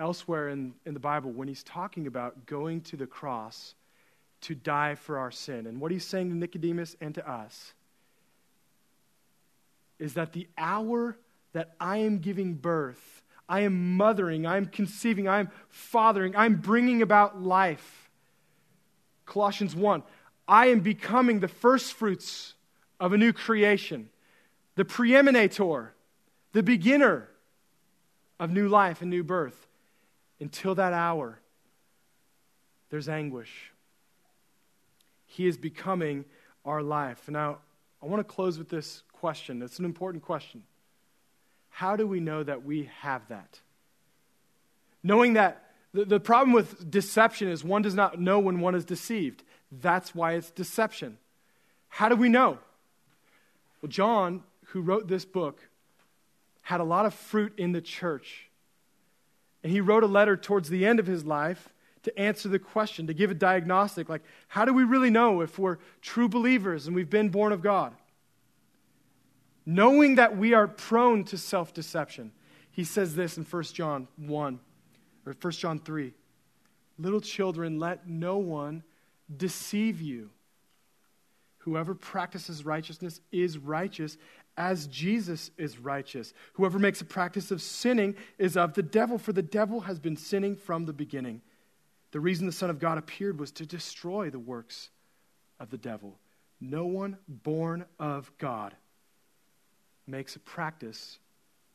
elsewhere 0.00 0.48
in, 0.48 0.74
in 0.84 0.92
the 0.92 1.00
Bible 1.00 1.30
when 1.30 1.46
he's 1.46 1.62
talking 1.62 2.08
about 2.08 2.46
going 2.46 2.80
to 2.82 2.96
the 2.96 3.06
cross 3.06 3.76
to 4.40 4.56
die 4.56 4.96
for 4.96 5.18
our 5.18 5.30
sin. 5.30 5.68
And 5.68 5.80
what 5.80 5.92
he's 5.92 6.04
saying 6.04 6.30
to 6.30 6.36
Nicodemus 6.36 6.96
and 7.00 7.14
to 7.14 7.30
us 7.30 7.74
is 9.98 10.14
that 10.14 10.32
the 10.32 10.48
hour 10.58 11.16
that 11.52 11.74
I 11.80 11.98
am 11.98 12.18
giving 12.18 12.54
birth, 12.54 13.22
I 13.48 13.60
am 13.60 13.96
mothering, 13.96 14.46
I'm 14.46 14.66
conceiving, 14.66 15.28
I'm 15.28 15.50
fathering, 15.68 16.36
I'm 16.36 16.56
bringing 16.56 17.02
about 17.02 17.42
life 17.42 18.06
Colossians 19.26 19.74
1 19.76 20.02
I 20.48 20.68
am 20.68 20.80
becoming 20.80 21.40
the 21.40 21.48
first 21.48 21.92
fruits 21.92 22.54
of 23.00 23.12
a 23.12 23.18
new 23.18 23.32
creation, 23.32 24.08
the 24.76 24.84
preeminator, 24.84 25.92
the 26.52 26.62
beginner 26.62 27.28
of 28.38 28.50
new 28.52 28.68
life 28.68 29.02
and 29.02 29.10
new 29.10 29.24
birth. 29.24 29.66
Until 30.38 30.74
that 30.76 30.92
hour, 30.92 31.40
there's 32.90 33.08
anguish. 33.08 33.72
He 35.24 35.46
is 35.46 35.56
becoming 35.56 36.24
our 36.64 36.82
life. 36.82 37.28
Now, 37.28 37.58
I 38.02 38.06
want 38.06 38.20
to 38.20 38.32
close 38.32 38.58
with 38.58 38.68
this 38.68 39.02
question. 39.16 39.62
It's 39.62 39.78
an 39.78 39.84
important 39.84 40.24
question. 40.24 40.62
How 41.70 41.96
do 41.96 42.06
we 42.06 42.20
know 42.20 42.42
that 42.42 42.64
we 42.64 42.90
have 43.00 43.28
that? 43.28 43.60
Knowing 45.02 45.34
that 45.34 45.62
the, 45.92 46.20
problem 46.20 46.52
with 46.52 46.90
deception 46.90 47.48
is 47.48 47.64
one 47.64 47.82
does 47.82 47.94
not 47.94 48.20
know 48.20 48.38
when 48.38 48.60
one 48.60 48.74
is 48.74 48.84
deceived. 48.84 49.42
That's 49.72 50.14
why 50.14 50.34
it's 50.34 50.50
deception. 50.50 51.18
How 51.88 52.08
do 52.08 52.16
we 52.16 52.28
know? 52.28 52.58
Well, 53.80 53.88
John, 53.88 54.42
who 54.66 54.80
wrote 54.80 55.08
this 55.08 55.24
book, 55.24 55.60
had 56.62 56.80
a 56.80 56.84
lot 56.84 57.06
of 57.06 57.14
fruit 57.14 57.52
in 57.56 57.72
the 57.72 57.80
church. 57.80 58.48
And 59.62 59.72
he 59.72 59.80
wrote 59.80 60.02
a 60.02 60.08
letter 60.08 60.36
towards 60.36 60.68
the 60.68 60.84
end 60.84 61.00
of 61.00 61.06
his 61.06 61.24
life 61.24 61.70
to 62.02 62.18
answer 62.18 62.48
the 62.48 62.58
question, 62.58 63.06
to 63.06 63.14
give 63.14 63.30
a 63.30 63.34
diagnostic 63.34 64.08
like, 64.08 64.22
how 64.48 64.64
do 64.64 64.72
we 64.72 64.84
really 64.84 65.10
know 65.10 65.40
if 65.40 65.58
we're 65.58 65.78
true 66.02 66.28
believers 66.28 66.86
and 66.86 66.94
we've 66.94 67.10
been 67.10 67.30
born 67.30 67.52
of 67.52 67.62
God? 67.62 67.94
Knowing 69.66 70.14
that 70.14 70.36
we 70.36 70.54
are 70.54 70.68
prone 70.68 71.24
to 71.24 71.36
self 71.36 71.74
deception. 71.74 72.30
He 72.70 72.84
says 72.84 73.16
this 73.16 73.36
in 73.36 73.44
1 73.44 73.62
John 73.64 74.06
1 74.16 74.60
or 75.26 75.34
1 75.40 75.52
John 75.52 75.80
3 75.80 76.14
Little 76.98 77.20
children, 77.20 77.78
let 77.78 78.08
no 78.08 78.38
one 78.38 78.84
deceive 79.34 80.00
you. 80.00 80.30
Whoever 81.58 81.94
practices 81.94 82.64
righteousness 82.64 83.20
is 83.32 83.58
righteous 83.58 84.16
as 84.56 84.86
Jesus 84.86 85.50
is 85.58 85.78
righteous. 85.78 86.32
Whoever 86.54 86.78
makes 86.78 87.00
a 87.00 87.04
practice 87.04 87.50
of 87.50 87.60
sinning 87.60 88.14
is 88.38 88.56
of 88.56 88.74
the 88.74 88.82
devil, 88.82 89.18
for 89.18 89.32
the 89.32 89.42
devil 89.42 89.80
has 89.80 89.98
been 89.98 90.16
sinning 90.16 90.56
from 90.56 90.86
the 90.86 90.92
beginning. 90.92 91.42
The 92.12 92.20
reason 92.20 92.46
the 92.46 92.52
Son 92.52 92.70
of 92.70 92.78
God 92.78 92.98
appeared 92.98 93.38
was 93.38 93.50
to 93.52 93.66
destroy 93.66 94.30
the 94.30 94.38
works 94.38 94.90
of 95.58 95.70
the 95.70 95.76
devil. 95.76 96.18
No 96.60 96.86
one 96.86 97.18
born 97.28 97.84
of 97.98 98.30
God 98.38 98.74
makes 100.06 100.36
a 100.36 100.38
practice 100.38 101.18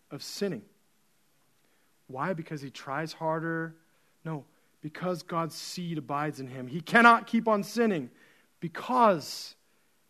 of 0.09 0.23
sinning. 0.23 0.63
Why? 2.07 2.33
Because 2.33 2.61
he 2.61 2.69
tries 2.69 3.13
harder? 3.13 3.75
No, 4.25 4.45
because 4.81 5.23
God's 5.23 5.55
seed 5.55 5.97
abides 5.97 6.39
in 6.39 6.47
him. 6.47 6.67
He 6.67 6.81
cannot 6.81 7.27
keep 7.27 7.47
on 7.47 7.63
sinning 7.63 8.09
because 8.59 9.55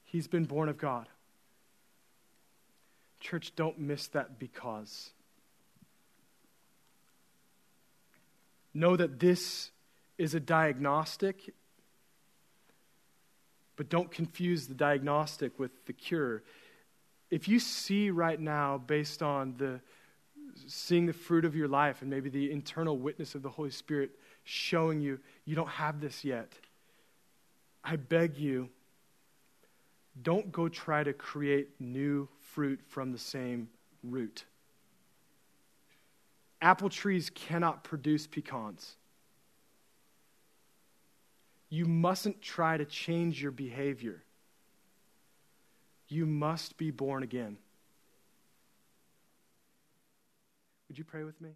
he's 0.05 0.27
been 0.27 0.45
born 0.45 0.69
of 0.69 0.77
God. 0.77 1.07
Church, 3.19 3.53
don't 3.55 3.79
miss 3.79 4.07
that 4.07 4.39
because. 4.39 5.11
Know 8.73 8.95
that 8.95 9.19
this 9.19 9.69
is 10.17 10.33
a 10.33 10.39
diagnostic, 10.39 11.53
but 13.75 13.89
don't 13.89 14.09
confuse 14.11 14.67
the 14.67 14.73
diagnostic 14.73 15.59
with 15.59 15.71
the 15.85 15.93
cure. 15.93 16.43
If 17.31 17.47
you 17.47 17.59
see 17.59 18.11
right 18.11 18.39
now, 18.39 18.77
based 18.77 19.23
on 19.23 19.55
the 19.57 19.79
seeing 20.67 21.05
the 21.05 21.13
fruit 21.13 21.45
of 21.45 21.55
your 21.55 21.69
life 21.69 22.01
and 22.01 22.09
maybe 22.09 22.29
the 22.29 22.51
internal 22.51 22.97
witness 22.97 23.35
of 23.35 23.41
the 23.41 23.49
Holy 23.49 23.71
Spirit 23.71 24.11
showing 24.43 24.99
you 24.99 25.17
you 25.45 25.55
don't 25.55 25.69
have 25.69 26.01
this 26.01 26.25
yet, 26.25 26.51
I 27.83 27.95
beg 27.95 28.37
you, 28.37 28.69
don't 30.21 30.51
go 30.51 30.67
try 30.67 31.03
to 31.03 31.13
create 31.13 31.69
new 31.79 32.27
fruit 32.39 32.81
from 32.85 33.11
the 33.11 33.17
same 33.17 33.69
root. 34.03 34.43
Apple 36.61 36.89
trees 36.89 37.31
cannot 37.33 37.83
produce 37.83 38.27
pecans. 38.27 38.95
You 41.69 41.85
mustn't 41.85 42.41
try 42.41 42.77
to 42.77 42.85
change 42.85 43.41
your 43.41 43.51
behavior. 43.51 44.21
You 46.11 46.25
must 46.25 46.75
be 46.75 46.91
born 46.91 47.23
again. 47.23 47.57
Would 50.89 50.97
you 50.97 51.05
pray 51.05 51.23
with 51.23 51.39
me? 51.39 51.51